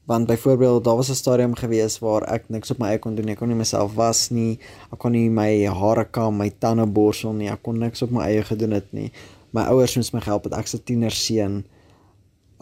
Want 0.06 0.26
byvoorbeeld 0.26 0.84
daar 0.84 0.96
was 0.96 1.10
'n 1.10 1.14
stadium 1.14 1.54
gewees 1.54 1.98
waar 1.98 2.22
ek 2.22 2.48
niks 2.48 2.70
op 2.70 2.78
my 2.78 2.88
eie 2.88 2.98
kon 2.98 3.14
doen 3.14 3.28
ek 3.28 3.38
kon 3.38 3.48
nie 3.48 3.56
myself 3.56 3.94
was 3.94 4.30
nie. 4.30 4.58
Ek 4.92 4.98
kon 4.98 5.12
nie 5.12 5.30
my 5.30 5.66
hare 5.66 6.04
kam 6.04 6.36
my 6.36 6.50
tande 6.50 6.86
borsel 6.86 7.32
nie. 7.32 7.48
Ek 7.48 7.62
kon 7.62 7.78
niks 7.78 8.02
op 8.02 8.10
my 8.10 8.22
eie 8.22 8.42
gedoen 8.42 8.70
het 8.70 8.92
nie. 8.92 9.12
My 9.52 9.62
ouers 9.62 9.96
moes 9.96 10.12
my 10.12 10.20
help 10.24 10.44
het. 10.44 10.52
Ek 10.52 10.66
se 10.66 10.78
tiener 10.84 11.10
seun 11.10 11.64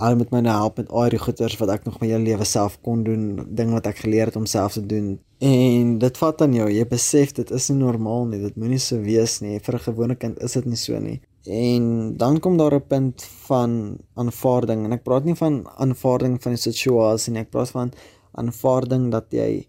al 0.01 0.17
met 0.17 0.31
my 0.33 0.41
nou 0.41 0.55
help 0.57 0.79
met 0.81 0.89
al 0.89 1.11
die 1.13 1.21
goeders 1.21 1.57
wat 1.61 1.73
ek 1.75 1.85
nog 1.85 1.99
my 2.01 2.09
hele 2.09 2.25
lewe 2.25 2.47
self 2.49 2.79
kon 2.87 3.03
doen, 3.05 3.25
ding 3.57 3.73
wat 3.77 3.89
ek 3.91 4.01
geleer 4.05 4.31
het 4.31 4.39
om 4.41 4.47
self 4.49 4.79
te 4.79 4.85
doen. 4.87 5.19
En 5.45 5.99
dit 6.01 6.21
vat 6.23 6.43
aan 6.45 6.55
jou, 6.57 6.69
jy 6.73 6.87
besef 6.89 7.35
dit 7.37 7.51
is 7.57 7.69
nie 7.71 7.79
normaal 7.81 8.27
nie, 8.31 8.41
dit 8.47 8.57
moenie 8.61 8.81
so 8.81 9.01
wees 9.05 9.41
nie. 9.45 9.59
Vir 9.61 9.75
'n 9.75 9.87
gewone 9.89 10.17
kind 10.17 10.39
is 10.41 10.53
dit 10.53 10.67
nie 10.67 10.77
so 10.77 10.99
nie. 10.99 11.21
En 11.45 12.17
dan 12.17 12.39
kom 12.41 12.57
daar 12.57 12.75
'n 12.75 12.87
punt 12.87 13.23
van 13.23 13.99
aanvaarding 14.15 14.85
en 14.85 14.93
ek 14.93 15.03
praat 15.03 15.25
nie 15.25 15.35
van 15.35 15.69
aanvaarding 15.77 16.43
van 16.43 16.53
die 16.53 16.61
situasie 16.61 17.33
nie, 17.33 17.41
ek 17.41 17.51
praat 17.51 17.71
van 17.71 17.93
aanvaarding 18.33 19.11
dat 19.11 19.27
jy 19.31 19.67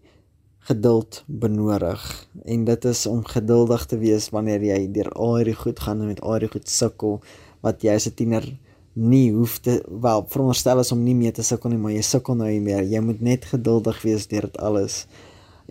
geduld 0.60 1.24
benodig 1.25 2.28
en 2.46 2.66
dit 2.66 2.86
is 2.86 3.06
om 3.06 3.25
geduldig 3.25 3.86
te 3.86 3.98
wees 3.98 4.30
wanneer 4.30 4.62
jy 4.62 4.92
deur 4.92 5.10
al 5.12 5.36
hierdie 5.36 5.56
goed 5.56 5.80
gaan 5.80 6.01
en 6.01 6.08
met 6.08 6.22
al 6.22 6.32
hierdie 6.32 6.51
goed 6.51 6.70
sukkel 6.70 7.22
wat 7.62 7.82
jy 7.82 7.96
as 7.96 8.08
'n 8.08 8.13
tiener 8.13 8.46
nie 8.94 9.32
hoef 9.32 9.60
te 9.60 9.80
wel 9.88 10.25
veronderstel 10.28 10.80
is 10.80 10.92
om 10.92 11.04
nie 11.04 11.16
meer 11.16 11.34
te 11.34 11.44
sukkel 11.44 11.72
nie, 11.72 11.80
maar 11.80 11.94
jy 11.96 12.04
sukkel 12.04 12.36
nou 12.36 12.50
nie 12.50 12.63
meer. 12.63 12.84
Jy 12.84 13.00
moet 13.00 13.22
net 13.24 13.46
geduldig 13.48 14.01
wees 14.04 14.28
deur 14.28 14.50
dit 14.50 14.58
alles. 14.60 15.06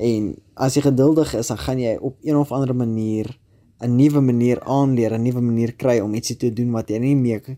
En 0.00 0.33
as 0.54 0.76
jy 0.76 0.87
geduldig 0.87 1.35
is, 1.37 1.50
dan 1.52 1.61
gaan 1.61 1.80
jy 1.83 1.97
op 2.00 2.16
een 2.25 2.37
of 2.37 2.52
ander 2.52 2.73
manier 2.76 3.35
'n 3.80 3.96
nuwe 3.96 4.20
manier 4.20 4.60
aanleer, 4.60 5.12
'n 5.14 5.22
nuwe 5.22 5.40
manier 5.40 5.72
kry 5.72 6.00
om 6.00 6.14
ietsie 6.14 6.37
te 6.37 6.52
doen 6.52 6.70
wat 6.70 6.88
jy 6.88 6.99
nie 6.99 7.16
meer 7.16 7.56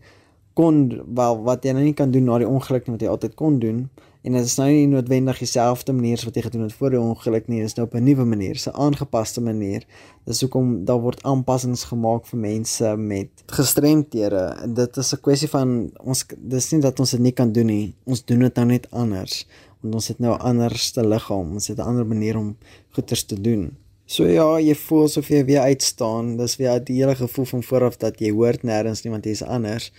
kon 0.53 1.01
wel 1.15 1.43
wat 1.43 1.63
jy 1.65 1.73
nou 1.73 1.83
nie 1.83 1.97
kan 1.97 2.11
doen 2.11 2.23
na 2.23 2.37
die 2.37 2.47
ongeluk 2.47 2.85
wat 2.85 3.01
jy 3.01 3.09
altyd 3.09 3.35
kon 3.35 3.59
doen 3.59 3.89
en 4.23 4.37
dit 4.37 4.45
is 4.47 4.55
nou 4.55 4.69
nie 4.69 4.85
noodwendig 4.87 5.41
dieselfde 5.43 5.93
manier 5.95 6.21
wat 6.23 6.37
jy 6.37 6.43
gedoen 6.45 6.61
het 6.63 6.75
voor 6.79 6.93
die 6.93 6.99
ongeluk 7.01 7.49
nie, 7.51 7.59
dis 7.59 7.75
nou 7.75 7.87
op 7.87 7.95
'n 7.95 8.03
nuwe 8.03 8.25
manier, 8.25 8.55
'n 8.55 8.75
aangepaste 8.85 9.41
manier. 9.41 9.85
Dis 10.25 10.41
hoekom 10.41 10.85
daar 10.85 11.01
word 11.01 11.23
aanpassings 11.23 11.83
gemaak 11.83 12.25
vir 12.25 12.39
mense 12.39 12.95
met 12.97 13.29
gestremthede. 13.47 14.73
Dit 14.73 14.97
is 14.97 15.13
'n 15.13 15.21
kwessie 15.21 15.49
van 15.49 15.91
ons 15.99 16.25
dis 16.37 16.71
nie 16.71 16.81
dat 16.81 16.99
ons 16.99 17.11
dit 17.11 17.19
nie 17.19 17.31
kan 17.31 17.51
doen 17.51 17.65
nie. 17.65 17.95
Ons 18.05 18.25
doen 18.25 18.39
dit 18.39 18.55
nou 18.55 18.65
net 18.65 18.87
anders 18.91 19.45
want 19.81 19.95
ons 19.95 20.07
het 20.07 20.19
nou 20.19 20.33
'n 20.33 20.39
anderste 20.39 21.07
liggaam, 21.07 21.51
ons 21.51 21.67
het 21.67 21.77
'n 21.77 21.81
ander 21.81 22.05
manier 22.05 22.37
om 22.37 22.55
goeders 22.91 23.23
te 23.25 23.41
doen. 23.41 23.75
So 24.13 24.27
ja, 24.29 24.45
jy 24.61 24.75
voel 24.77 25.07
asof 25.07 25.29
jy 25.33 25.39
weer 25.47 25.63
uitstaan. 25.65 26.35
Dis 26.37 26.59
weer 26.59 26.81
die 26.85 26.99
hele 26.99 27.15
gevoel 27.17 27.47
van 27.49 27.63
vooraf 27.65 27.95
dat 28.01 28.19
jy 28.21 28.29
hoort 28.35 28.61
nêrens 28.67 29.01
nie 29.01 29.13
want 29.13 29.25
jy's 29.25 29.41
anders. 29.41 29.89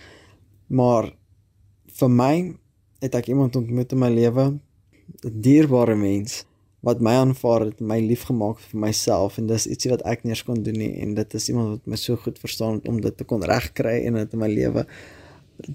Maar 0.71 1.09
vir 1.99 2.11
my 2.11 2.35
het 3.03 3.17
ek 3.19 3.27
iemand 3.33 3.57
ontmoet 3.59 3.91
in 3.91 3.99
my 3.99 4.11
lewe, 4.13 4.45
'n 5.25 5.41
dierbare 5.41 5.95
mens 5.99 6.45
wat 6.85 7.01
my 7.01 7.15
aanvaar 7.17 7.65
het, 7.65 7.79
my 7.81 7.99
liefgemaak 7.99 8.59
vir 8.61 8.79
myself 8.79 9.37
en 9.37 9.47
dis 9.47 9.67
ietsie 9.67 9.91
wat 9.91 10.03
ek 10.05 10.23
nie 10.23 10.31
eens 10.31 10.43
kon 10.45 10.63
doen 10.63 10.77
nie 10.77 10.93
en 11.01 11.15
dit 11.17 11.33
is 11.33 11.49
iemand 11.49 11.69
wat 11.69 11.87
my 11.87 11.97
so 11.97 12.15
goed 12.15 12.37
verstaan 12.39 12.79
om 12.85 13.01
dit 13.01 13.17
te 13.17 13.25
kon 13.25 13.43
regkry 13.43 14.05
en 14.05 14.19
dit 14.21 14.33
in 14.33 14.39
my 14.39 14.49
lewe 14.51 14.85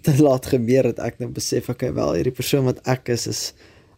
te 0.06 0.14
laat 0.22 0.46
gebeur 0.46 0.90
dat 0.92 0.98
ek 0.98 1.18
nou 1.18 1.30
besef 1.34 1.68
ek 1.68 1.74
okay, 1.74 1.92
wel 1.94 2.14
hierdie 2.14 2.36
persoon 2.36 2.64
wat 2.64 2.78
ek 2.86 3.10
is 3.16 3.26
is 3.26 3.42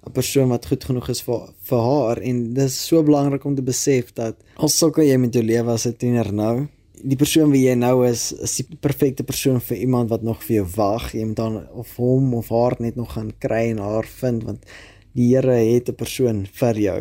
'n 0.06 0.12
persoon 0.12 0.48
wat 0.48 0.66
goed 0.66 0.84
genoeg 0.84 1.08
is 1.08 1.22
vir 1.22 1.48
vir 1.68 1.80
haar 1.80 2.18
en 2.18 2.54
dis 2.54 2.86
so 2.86 3.02
belangrik 3.02 3.44
om 3.44 3.54
te 3.54 3.62
besef 3.62 4.12
dat 4.12 4.36
al 4.56 4.68
sukkel 4.68 5.04
jy 5.04 5.16
met 5.16 5.34
jou 5.34 5.44
lewe 5.44 5.70
as 5.70 5.86
'n 5.86 5.96
tiener 5.96 6.32
nou 6.32 6.68
die 7.02 7.18
persoon 7.18 7.50
wie 7.52 7.64
jy 7.66 7.74
nou 7.78 8.04
is, 8.06 8.30
is 8.44 8.54
die 8.60 8.78
perfekte 8.80 9.24
persoon 9.26 9.60
vir 9.64 9.82
iemand 9.84 10.10
wat 10.12 10.24
nog 10.26 10.42
vir 10.44 10.60
jou 10.60 10.66
wag. 10.76 11.10
Jy 11.16 11.26
moet 11.26 11.40
dan 11.40 11.58
of 11.78 11.94
hom 11.98 12.34
of 12.38 12.50
haar 12.54 12.76
net 12.82 12.98
nog 12.98 13.14
gaan 13.16 13.32
kry 13.42 13.64
en 13.72 13.82
haar 13.82 14.08
vind 14.20 14.46
want 14.46 14.66
die 15.18 15.32
Here 15.34 15.58
het 15.58 15.88
'n 15.88 15.94
persoon 15.94 16.46
vir 16.46 16.78
jou. 16.78 17.00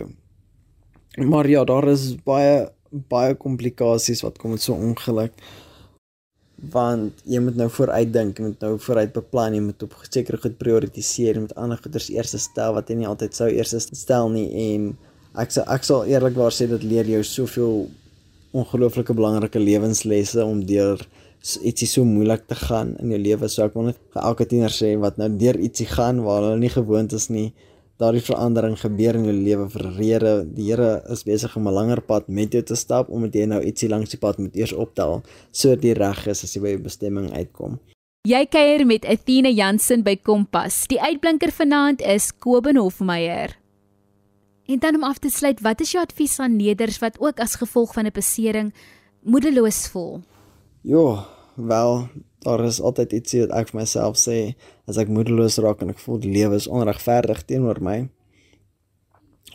Maar 1.18 1.48
ja, 1.48 1.64
daar 1.64 1.88
is 1.88 2.16
baie 2.24 2.72
baie 2.92 3.36
komplikasies 3.36 4.22
wat 4.22 4.38
kom 4.38 4.52
met 4.52 4.62
so 4.62 4.74
ongeluk. 4.74 5.32
Want 6.70 7.24
jy 7.26 7.40
moet 7.42 7.56
nou 7.58 7.66
vooruit 7.74 8.12
dink, 8.14 8.38
jy 8.38 8.52
moet 8.52 8.60
nou 8.62 8.76
vooruit 8.84 9.14
beplan, 9.16 9.56
jy 9.58 9.62
moet 9.66 9.86
op 9.88 9.96
sekere 10.06 10.38
goed 10.38 10.60
prioritiseer, 10.60 11.34
jy 11.34 11.48
moet 11.48 11.56
ander 11.58 11.80
goeders 11.82 12.12
eers 12.14 12.36
stel 12.44 12.76
wat 12.78 12.92
jy 12.92 13.00
nie 13.00 13.10
altyd 13.10 13.34
sou 13.34 13.48
eers 13.50 13.74
stel 13.90 14.30
nie 14.30 14.46
en 14.68 14.92
ek 15.42 15.56
sal 15.56 15.66
ek 15.74 15.88
sal 15.88 16.06
eerlikwaar 16.06 16.54
sê 16.54 16.68
dit 16.70 16.86
leer 16.86 17.10
jou 17.16 17.24
soveel 17.26 17.76
ongelooflike 18.54 19.16
belangrike 19.16 19.60
lewenslesse 19.60 20.44
om 20.46 20.62
deur 20.68 21.02
ietsie 21.66 21.88
so 21.90 22.06
moeilik 22.06 22.44
te 22.46 22.56
gaan 22.60 22.94
in 23.02 23.16
jou 23.16 23.20
lewe. 23.22 23.50
So 23.50 23.66
ek 23.66 23.76
wil 23.78 23.90
net 23.90 24.00
vir 24.14 24.26
elke 24.28 24.46
tiener 24.46 24.74
sê 24.76 24.94
wat 25.02 25.18
nou 25.18 25.30
deur 25.42 25.58
ietsie 25.58 25.88
gaan 25.90 26.22
waar 26.26 26.46
hulle 26.46 26.62
nie 26.62 26.74
gewoond 26.74 27.16
is 27.18 27.30
nie, 27.34 27.50
daardie 28.02 28.24
verandering 28.26 28.76
gebeur 28.82 29.18
in 29.20 29.28
jou 29.30 29.36
lewe 29.36 29.68
vir 29.70 29.86
rede. 29.98 30.34
Die 30.56 30.72
Here 30.72 31.04
is 31.14 31.24
besig 31.28 31.56
om 31.56 31.68
'n 31.68 31.74
langer 31.74 32.02
pad 32.02 32.28
met 32.28 32.52
jou 32.54 32.64
te 32.64 32.76
stap 32.76 33.10
omdat 33.10 33.34
jy 33.34 33.46
nou 33.46 33.62
ietsie 33.62 33.90
langs 33.90 34.10
die 34.10 34.20
pad 34.20 34.38
moet 34.40 34.56
eers 34.56 34.74
optel 34.74 35.22
sodat 35.52 35.84
jy 35.84 35.94
reg 35.94 36.28
is 36.28 36.44
as 36.44 36.56
jy 36.56 36.62
by 36.62 36.70
jou 36.70 36.84
bestemming 36.84 37.32
uitkom. 37.34 37.80
Jy 38.28 38.46
kuier 38.46 38.86
met 38.86 39.06
Athena 39.06 39.50
Jansen 39.50 40.04
by 40.04 40.16
Kompas. 40.16 40.88
Die 40.88 41.02
uitblinker 41.02 41.52
vanaand 41.52 42.02
is 42.02 42.32
Koben 42.32 42.78
Hofmeyer. 42.78 43.58
En 44.66 44.80
dan 44.80 44.96
om 44.96 45.04
af 45.04 45.18
te 45.18 45.30
sluit, 45.30 45.62
wat 45.62 45.82
is 45.82 45.92
jou 45.92 46.04
advies 46.04 46.40
aan 46.40 46.58
leerders 46.58 47.00
wat 47.00 47.18
ook 47.20 47.40
as 47.40 47.56
gevolg 47.56 47.94
van 47.94 48.06
'n 48.06 48.14
besering 48.14 48.74
moedeloos 49.24 49.88
voel? 49.88 50.22
Ja, 50.82 51.26
wel, 51.56 52.10
daar 52.46 52.64
is 52.66 52.82
altyd 52.82 53.14
iets 53.20 53.38
wat 53.44 53.54
ek 53.60 53.72
vir 53.72 53.80
myself 53.82 54.18
sê 54.18 54.38
as 54.90 54.98
ek 55.02 55.12
moedeloos 55.14 55.60
raak 55.62 55.84
en 55.84 55.94
ek 55.94 56.02
voel 56.02 56.20
die 56.24 56.34
lewe 56.34 56.58
is 56.58 56.68
onregverdig 56.68 57.46
teenoor 57.50 57.82
my. 57.86 58.00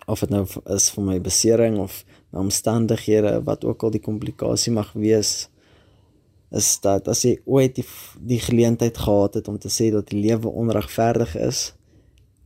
Of 0.07 0.23
dit 0.23 0.31
nou 0.31 0.45
is 0.75 0.89
vir 0.95 1.07
my 1.07 1.19
besering 1.23 1.81
of 1.83 2.05
my 2.31 2.45
omstandighede 2.47 3.41
wat 3.49 3.67
ook 3.67 3.83
al 3.83 3.95
die 3.97 4.05
komplikasie 4.05 4.75
mag 4.75 4.93
wees 4.95 5.49
is 6.55 6.69
dat 6.79 7.09
as 7.11 7.25
jy 7.27 7.41
ooit 7.45 7.75
die, 7.75 7.85
die 8.23 8.39
geleentheid 8.39 8.99
gehad 9.03 9.41
het 9.41 9.49
om 9.51 9.59
te 9.59 9.71
sê 9.73 9.91
dat 9.91 10.07
die 10.13 10.21
lewe 10.23 10.47
onregverdig 10.47 11.35
is, 11.43 11.73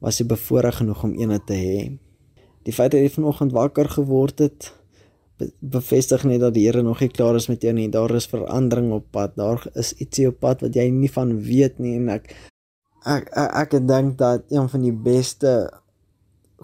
was 0.01 0.17
jy 0.17 0.25
bevoorreg 0.31 0.81
genoeg 0.81 1.05
om 1.05 1.19
eene 1.21 1.37
te 1.45 1.59
hê 1.59 1.83
die 2.67 2.75
feit 2.75 2.93
dat 2.93 3.01
jy 3.01 3.11
vanoggend 3.13 3.55
wakker 3.57 3.89
geword 3.89 4.43
het 4.45 4.71
bevestig 5.61 6.25
net 6.29 6.41
dat 6.41 6.55
die 6.55 6.67
Here 6.67 6.83
nog 6.83 7.01
nie 7.01 7.11
klaar 7.13 7.37
is 7.39 7.49
met 7.49 7.63
jou 7.63 7.73
nie. 7.77 7.89
Daar 7.89 8.15
is 8.15 8.29
verandering 8.31 8.93
op 8.93 9.07
pad. 9.11 9.37
Daar 9.37 9.67
is 9.75 9.93
ietsie 9.99 10.29
op 10.29 10.41
pad 10.41 10.65
wat 10.67 10.77
jy 10.77 10.89
nie 10.95 11.11
van 11.13 11.37
weet 11.47 11.79
nie 11.79 11.97
en 11.99 12.09
ek 12.17 12.33
ek 13.07 13.31
ek, 13.33 13.75
ek 13.75 13.77
dink 13.89 14.19
dat 14.19 14.45
een 14.53 14.69
van 14.69 14.83
die 14.85 14.93
beste 14.93 15.55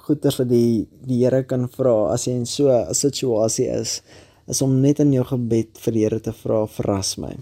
goeders 0.06 0.38
wat 0.42 0.48
die 0.52 0.86
die 1.08 1.22
Here 1.24 1.42
kan 1.48 1.68
vra 1.72 2.12
as 2.12 2.26
jy 2.26 2.36
in 2.36 2.46
so 2.46 2.68
'n 2.68 2.94
situasie 2.94 3.68
is, 3.72 4.02
is 4.46 4.62
om 4.62 4.80
net 4.80 5.00
in 5.00 5.12
jou 5.12 5.24
gebed 5.24 5.78
vir 5.78 5.92
die 5.92 6.02
Here 6.04 6.20
te 6.20 6.32
vra, 6.32 6.66
verras 6.66 7.16
my 7.18 7.36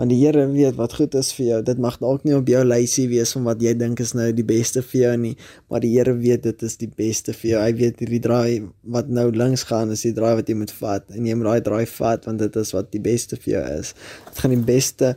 want 0.00 0.08
die 0.14 0.16
Here 0.22 0.46
weet 0.48 0.78
wat 0.78 0.94
goed 0.96 1.14
is 1.18 1.28
vir 1.36 1.44
jou. 1.44 1.58
Dit 1.68 1.80
mag 1.84 1.98
dalk 2.00 2.22
nie 2.24 2.32
op 2.32 2.48
jou 2.48 2.62
lysie 2.64 3.04
wees 3.10 3.34
van 3.36 3.44
wat 3.50 3.60
jy 3.60 3.74
dink 3.76 4.00
is 4.00 4.14
nou 4.16 4.30
die 4.32 4.46
beste 4.48 4.80
vir 4.80 5.00
jou 5.02 5.10
nie, 5.26 5.34
maar 5.68 5.84
die 5.84 5.90
Here 5.92 6.14
weet 6.16 6.46
dit 6.46 6.64
is 6.64 6.78
die 6.80 6.88
beste 6.88 7.34
vir 7.36 7.50
jou. 7.50 7.60
Hy 7.60 7.74
weet 7.82 8.00
hierdie 8.00 8.22
draai 8.24 8.70
wat 8.96 9.10
nou 9.12 9.26
links 9.34 9.66
gaan 9.68 9.92
is 9.92 10.06
die 10.06 10.14
draai 10.16 10.38
wat 10.38 10.48
jy 10.48 10.56
moet 10.56 10.72
vat 10.78 11.04
en 11.12 11.28
jy 11.28 11.36
moet 11.36 11.50
daai 11.50 11.66
draai 11.68 11.84
vat 11.98 12.24
want 12.30 12.40
dit 12.40 12.56
is 12.62 12.72
wat 12.72 12.88
die 12.96 13.02
beste 13.04 13.36
vir 13.44 13.52
jou 13.58 13.64
is. 13.76 13.92
Dit 14.30 14.40
gaan 14.40 14.56
die 14.56 14.64
beste 14.72 15.12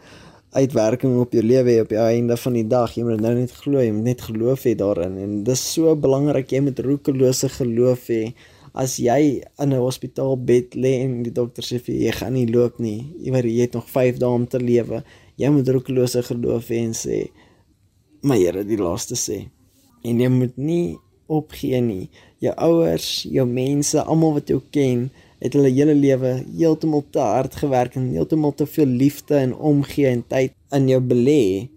uitwerking 0.54 1.15
op 1.22 1.32
jou 1.34 1.46
lewe 1.48 1.80
op 1.82 1.93
die 1.96 2.02
einde 2.04 2.38
van 2.43 2.60
die 2.60 2.67
dag. 2.76 2.98
Jy 2.98 3.08
moet 3.08 3.24
nou 3.24 3.34
net 3.39 3.56
glo, 3.63 3.80
jy 3.80 3.93
moet 3.96 4.10
net 4.12 4.26
geloof 4.28 4.67
hê 4.67 4.76
daarin 4.84 5.15
en 5.24 5.39
dis 5.48 5.63
so 5.78 5.96
belangrik 5.96 6.52
jy 6.52 6.60
moet 6.67 6.84
roekelose 6.84 7.54
geloof 7.56 8.12
hê. 8.12 8.26
As 8.73 8.97
jy 8.97 9.43
in 9.62 9.69
'n 9.69 9.77
hospitaalbed 9.77 10.73
lê 10.73 10.93
en 11.05 11.21
die 11.23 11.31
dokter 11.31 11.63
sê 11.63 11.77
vir 11.79 11.95
jy 11.95 12.12
gaan 12.12 12.33
nie 12.33 12.49
loop 12.49 12.79
nie, 12.79 13.05
jy 13.21 13.31
weet 13.31 13.45
jy 13.45 13.62
het 13.62 13.73
nog 13.77 13.88
5 13.89 14.17
dae 14.17 14.29
om 14.29 14.47
te 14.47 14.59
lewe. 14.59 15.03
Jy 15.38 15.49
moet 15.49 15.69
roekelose 15.69 16.23
geloof 16.23 16.69
hê 16.73 16.79
en 16.81 16.93
sê 16.93 17.29
my 18.23 18.38
Here 18.39 18.63
die 18.63 18.77
laaste 18.77 19.15
sê. 19.15 19.49
En 20.03 20.19
jy 20.19 20.29
moet 20.29 20.57
nie 20.57 20.97
opgee 21.27 21.81
nie. 21.81 22.09
Jou 22.41 22.53
ouers, 22.57 23.23
jou 23.29 23.45
mense, 23.45 24.01
almal 24.01 24.33
wat 24.39 24.49
jou 24.49 24.62
ken, 24.71 25.09
het 25.43 25.53
hulle 25.53 25.69
hele 25.69 25.93
lewe 25.93 26.33
heeltemal 26.57 27.03
te 27.12 27.19
hard 27.19 27.55
gewerk 27.59 27.95
en 27.99 28.09
heeltemal 28.15 28.55
te 28.55 28.65
veel 28.65 28.88
liefde 28.88 29.36
en 29.36 29.53
omgee 29.53 30.07
en 30.07 30.23
tyd 30.27 30.55
in 30.73 30.89
jou 30.89 31.01
belê 31.13 31.69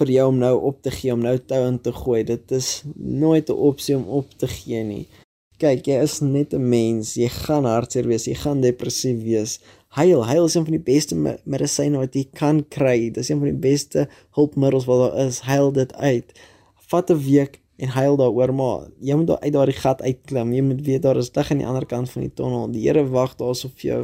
vir 0.00 0.12
jou 0.16 0.28
om 0.32 0.38
nou 0.40 0.54
op 0.70 0.82
te 0.82 0.90
gee, 0.90 1.12
om 1.12 1.20
nou 1.20 1.36
tou 1.38 1.60
in 1.68 1.78
te 1.78 1.92
gooi. 1.92 2.22
Dit 2.24 2.50
is 2.56 2.82
nooit 2.96 3.50
'n 3.50 3.52
opsie 3.70 3.96
om 3.96 4.06
op 4.08 4.26
te 4.38 4.48
gee 4.48 4.82
nie. 4.84 5.06
Kyk, 5.60 5.84
jy 5.90 5.98
is 6.00 6.20
net 6.24 6.54
'n 6.56 6.68
mens. 6.68 7.14
Jy 7.20 7.28
gaan 7.28 7.64
hartseer 7.68 8.06
wees, 8.08 8.24
jy 8.24 8.34
gaan 8.34 8.60
depressief 8.60 9.22
wees. 9.22 9.60
Huil, 9.88 10.24
huil 10.24 10.44
is 10.44 10.54
een 10.54 10.64
van 10.64 10.72
die 10.72 10.86
beste 10.92 11.14
medisyne 11.44 11.98
wat 11.98 12.14
jy 12.14 12.24
kan 12.32 12.64
kry. 12.68 13.10
Dit 13.12 13.16
is 13.16 13.28
een 13.28 13.38
van 13.38 13.50
die 13.50 13.62
beste 13.68 14.08
hulpmiddels 14.38 14.86
wat 14.86 14.98
daar 14.98 15.26
is. 15.26 15.40
Huil 15.40 15.72
dit 15.72 15.92
uit. 15.94 16.32
Vat 16.88 17.10
'n 17.10 17.18
week 17.18 17.60
en 17.80 17.88
huil 17.88 18.16
daaroor 18.20 18.52
maar 18.54 18.80
jy 19.00 19.16
moet 19.16 19.32
uit 19.40 19.52
daardie 19.52 19.76
gat 19.76 20.02
uitklim 20.04 20.52
jy 20.52 20.62
moet 20.64 20.82
weet 20.84 21.02
daar 21.06 21.16
is 21.20 21.30
lig 21.36 21.50
aan 21.50 21.62
die 21.62 21.66
ander 21.66 21.86
kant 21.88 22.10
van 22.12 22.26
die 22.26 22.34
tonnel 22.40 22.68
die 22.74 22.82
Here 22.84 23.04
wag 23.08 23.36
daarso 23.40 23.70
vir 23.80 23.86
jou 23.90 24.00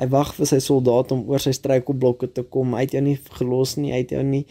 hy 0.00 0.08
wag 0.12 0.34
vir 0.36 0.50
sy 0.50 0.60
soldate 0.64 1.16
om 1.16 1.24
oor 1.30 1.40
sy 1.40 1.54
struikelblokke 1.56 2.28
te 2.36 2.44
kom 2.56 2.76
hy 2.76 2.84
het 2.84 2.96
jou 2.98 3.04
nie 3.06 3.16
gelos 3.38 3.76
nie 3.80 3.94
hy 3.94 4.02
het 4.02 4.12
jou 4.16 4.24
nie 4.28 4.44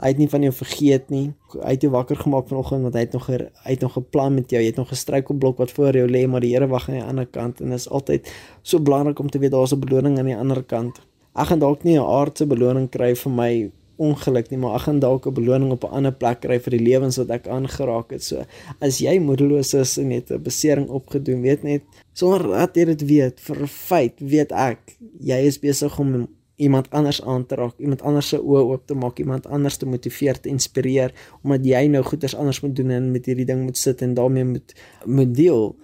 hy 0.00 0.08
het 0.08 0.20
nie 0.20 0.28
van 0.32 0.44
jou 0.46 0.52
vergeet 0.56 1.10
nie. 1.12 1.26
Hy 1.52 1.74
het 1.74 1.82
jou 1.84 1.90
wakker 1.92 2.16
gemaak 2.16 2.48
vanoggend 2.48 2.86
want 2.86 2.96
hy 2.96 3.04
het 3.04 3.16
nog 3.16 3.26
hy 3.28 3.72
het 3.74 3.80
nog 3.84 3.98
'n 3.98 4.06
plan 4.10 4.34
met 4.34 4.50
jou. 4.50 4.60
Jy 4.62 4.66
het 4.66 4.76
nog 4.76 4.90
'n 4.90 4.96
struikelblok 4.96 5.58
wat 5.58 5.70
voor 5.70 5.96
jou 5.96 6.08
lê 6.08 6.26
maar 6.26 6.40
die 6.40 6.54
Here 6.54 6.66
wag 6.66 6.88
aan 6.88 6.94
die 6.94 7.04
ander 7.04 7.26
kant. 7.26 7.60
En 7.60 7.72
is 7.72 7.88
altyd 7.88 8.32
so 8.62 8.80
belangrik 8.80 9.18
om 9.18 9.30
te 9.30 9.38
weet 9.38 9.50
daar's 9.50 9.72
'n 9.72 9.78
beloning 9.78 10.18
aan 10.18 10.26
die 10.26 10.36
ander 10.36 10.62
kant. 10.62 11.00
Ek 11.34 11.46
gaan 11.46 11.58
dalk 11.58 11.82
nie 11.82 11.98
'n 11.98 12.04
aardse 12.04 12.46
beloning 12.46 12.88
kry 12.88 13.14
vir 13.14 13.32
my 13.32 13.70
ongeluk 14.00 14.48
nie, 14.50 14.58
maar 14.58 14.74
ek 14.78 14.86
gaan 14.88 14.98
dalk 14.98 15.26
'n 15.26 15.34
beloning 15.34 15.70
op 15.72 15.84
'n 15.84 15.94
ander 15.98 16.12
plek 16.12 16.40
kry 16.40 16.58
vir 16.60 16.70
die 16.70 16.84
lewens 16.88 17.16
wat 17.16 17.30
ek 17.30 17.48
aangeraak 17.48 18.10
het. 18.10 18.22
So 18.22 18.44
as 18.80 18.98
jy 18.98 19.18
moedeloos 19.18 19.74
is 19.74 19.98
en 19.98 20.08
net 20.08 20.30
'n 20.30 20.42
besering 20.42 20.88
opgedoen, 20.88 21.42
weet 21.42 21.62
net 21.62 21.82
sonder 22.12 22.42
dat 22.48 22.74
jy 22.74 22.84
dit 22.84 23.06
weet, 23.06 23.40
vir 23.40 23.62
'n 23.62 23.66
feit 23.66 24.14
weet 24.18 24.52
ek 24.52 24.96
jy 25.20 25.46
is 25.46 25.58
besig 25.58 25.98
om 25.98 26.28
iemand 26.60 26.90
anders 26.90 27.22
aan 27.22 27.46
te 27.46 27.56
raak, 27.56 27.78
iemand 27.80 28.02
anders 28.02 28.28
se 28.28 28.38
oë 28.38 28.62
oop 28.72 28.86
te 28.86 28.94
maak, 28.94 29.18
iemand 29.18 29.46
anders 29.48 29.78
te 29.80 29.88
motiveer, 29.88 30.40
te 30.40 30.50
inspireer 30.52 31.14
omdat 31.42 31.64
jy 31.64 31.86
nou 31.88 32.02
goeders 32.04 32.36
anders 32.36 32.60
moet 32.60 32.76
doen 32.76 32.92
en 32.96 33.10
met 33.14 33.26
hierdie 33.26 33.46
ding 33.48 33.64
moet 33.64 33.80
sit 33.80 34.02
en 34.04 34.14
daarmee 34.14 34.44
moet 34.44 34.74
moet 35.06 35.34
deel. 35.34 35.74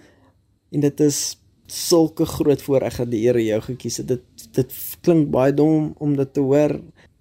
En 0.71 0.83
dit 0.85 0.99
is 1.07 1.21
sulke 1.67 2.25
groot 2.25 2.61
voorreg 2.61 2.99
dat 3.01 3.11
die 3.11 3.23
Here 3.25 3.43
jou 3.43 3.59
gekies 3.61 3.97
het. 4.01 4.07
Dit 4.13 4.47
dit 4.55 4.77
klink 5.01 5.31
baie 5.33 5.53
dom 5.53 5.91
om 5.97 6.15
dit 6.15 6.33
te 6.33 6.43
hoor, 6.45 6.77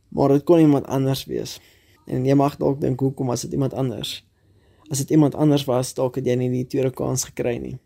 maar 0.08 0.36
dit 0.36 0.44
kon 0.44 0.60
iemand 0.60 0.86
anders 0.86 1.24
wees. 1.30 1.56
En 2.06 2.26
jy 2.26 2.36
mag 2.38 2.56
dalk 2.60 2.80
dink 2.80 3.00
hoekom 3.00 3.32
was 3.32 3.42
dit 3.48 3.56
iemand 3.56 3.74
anders? 3.74 4.20
As 4.90 5.02
dit 5.02 5.16
iemand 5.16 5.34
anders 5.34 5.64
was, 5.66 5.94
dalk 5.94 6.20
het 6.20 6.26
jy 6.26 6.36
nie 6.38 6.52
die 6.52 6.66
tweede 6.70 6.92
kans 6.94 7.26
gekry 7.32 7.56
nie. 7.58 7.76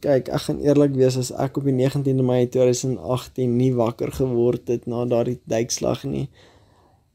Kyk, 0.00 0.30
ek 0.32 0.46
gaan 0.46 0.60
eerlik 0.64 0.94
wees 0.96 1.18
as 1.20 1.28
ek 1.36 1.58
op 1.60 1.66
die 1.68 1.74
19de 1.76 2.24
Mei 2.24 2.46
2018 2.48 3.56
nie 3.58 3.72
wakker 3.76 4.12
geword 4.16 4.70
het 4.72 4.86
na 4.88 5.04
daardie 5.04 5.36
duikslag 5.44 6.06
nie, 6.08 6.30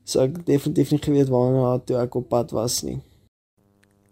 sou 0.06 0.28
ek 0.28 0.44
definitief 0.46 0.94
nie 0.94 1.02
geweet 1.02 1.32
waarna 1.34 1.80
toe 1.82 1.98
ek 2.04 2.18
op 2.20 2.30
pad 2.30 2.54
was 2.54 2.84
nie. 2.86 3.00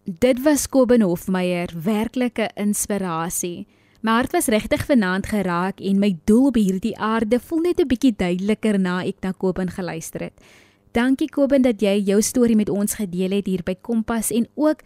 Dit 0.04 0.42
was 0.44 0.66
Kobben 0.68 1.06
Hofmeyer, 1.06 1.70
werklike 1.86 2.50
inspirasie. 2.60 3.68
My 4.04 4.18
hart 4.18 4.34
was 4.36 4.50
regtig 4.52 4.82
vanaand 4.90 5.30
geraak 5.32 5.78
en 5.80 6.02
my 6.02 6.10
doel 6.28 6.50
op 6.50 6.58
hierdie 6.60 6.98
aarde 6.98 7.40
voel 7.40 7.62
net 7.70 7.80
'n 7.80 7.88
bietjie 7.88 8.16
duideliker 8.18 8.80
na 8.80 9.04
ek 9.06 9.22
na 9.22 9.32
Kobben 9.32 9.70
geluister 9.70 10.20
het. 10.20 10.34
Dankie 10.92 11.30
Kobben 11.30 11.62
dat 11.62 11.82
jy 11.82 12.02
jou 12.06 12.22
storie 12.22 12.56
met 12.56 12.70
ons 12.70 12.96
gedeel 12.96 13.32
het 13.32 13.46
hier 13.46 13.64
by 13.64 13.76
Kompas 13.82 14.32
en 14.32 14.48
ook 14.56 14.82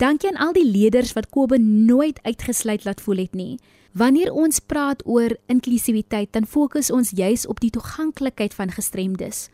dankie 0.00 0.30
aan 0.30 0.40
al 0.40 0.52
die 0.56 0.66
leerders 0.66 1.12
wat 1.12 1.28
Kobben 1.28 1.84
nooit 1.84 2.18
uitgesluit 2.22 2.84
laat 2.84 3.00
voel 3.00 3.24
het 3.26 3.34
nie. 3.36 3.58
Wanneer 3.92 4.32
ons 4.32 4.60
praat 4.60 5.02
oor 5.06 5.34
inklusiwiteit, 5.50 6.32
dan 6.32 6.46
fokus 6.46 6.90
ons 6.90 7.10
juis 7.10 7.46
op 7.46 7.60
die 7.60 7.72
toeganklikheid 7.74 8.54
van 8.54 8.70
gestremdes. 8.70 9.48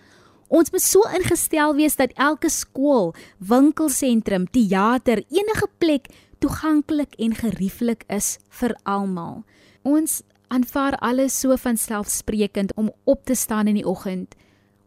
Ons 0.47 0.71
moet 0.71 0.85
so 0.85 1.03
ingestel 1.17 1.75
wees 1.75 1.97
dat 1.99 2.13
elke 2.15 2.51
skool, 2.53 3.15
winkelsentrum, 3.39 4.47
teater, 4.53 5.25
enige 5.33 5.69
plek 5.79 6.07
toeganklik 6.39 7.17
en 7.19 7.35
gerieflik 7.35 8.05
is 8.13 8.37
vir 8.61 8.77
almal. 8.85 9.43
Ons 9.83 10.21
aanvaar 10.53 10.95
alles 11.03 11.35
so 11.41 11.57
van 11.59 11.81
selfsprekend 11.81 12.75
om 12.77 12.93
op 13.05 13.25
te 13.27 13.35
staan 13.35 13.67
in 13.67 13.81
die 13.81 13.89
oggend, 13.89 14.37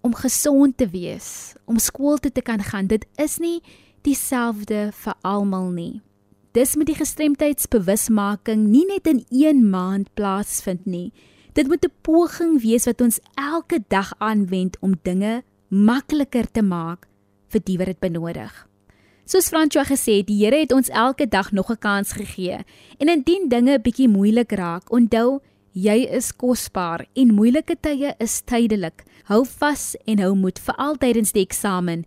om 0.01 0.15
gesond 0.15 0.77
te 0.77 0.87
wees, 0.87 1.55
om 1.65 1.81
skool 1.81 2.21
toe 2.21 2.31
te 2.31 2.41
kan 2.45 2.63
gaan. 2.63 2.87
Dit 2.87 3.03
is 3.19 3.37
nie 3.43 3.59
dieselfde 4.09 4.89
vir 5.03 5.17
almal 5.27 5.69
nie. 5.73 6.01
Dis 6.57 6.73
met 6.79 6.89
die 6.89 6.97
gestremdheidsbewusmaking 6.97 8.69
nie 8.71 8.85
net 8.89 9.07
in 9.09 9.21
1 9.29 9.61
maand 9.69 10.09
plaasvind 10.17 10.87
nie. 10.89 11.11
Dit 11.53 11.67
moet 11.67 11.85
'n 11.85 11.93
poging 12.01 12.61
wees 12.61 12.85
wat 12.85 13.01
ons 13.01 13.19
elke 13.35 13.79
dag 13.87 14.13
aanwend 14.17 14.77
om 14.81 14.99
dinge 15.03 15.43
makliker 15.69 16.47
te 16.51 16.61
maak 16.61 17.07
vir 17.49 17.61
die 17.63 17.77
wat 17.77 17.87
dit 17.87 17.99
benodig. 17.99 18.67
Soos 19.25 19.49
Francois 19.49 19.87
gesê 19.87 20.17
het, 20.17 20.27
die 20.27 20.45
Here 20.45 20.57
het 20.57 20.71
ons 20.71 20.89
elke 20.89 21.27
dag 21.27 21.51
nog 21.51 21.69
'n 21.69 21.77
kans 21.77 22.11
gegee. 22.11 22.65
En 22.97 23.09
indien 23.09 23.49
dinge 23.49 23.79
bietjie 23.79 24.07
moeilik 24.07 24.51
raak, 24.51 24.91
onthou, 24.91 25.39
jy 25.71 26.07
is 26.09 26.31
kosbaar 26.31 27.05
en 27.13 27.33
moeilike 27.33 27.75
tye 27.81 28.15
is 28.19 28.41
tydelik. 28.41 29.03
Hou 29.23 29.45
vas 29.45 29.95
en 30.05 30.19
hou 30.19 30.35
moed 30.35 30.59
vir 30.59 30.75
altyd 30.75 31.15
in 31.15 31.27
die 31.33 31.45
eksamen 31.45 32.05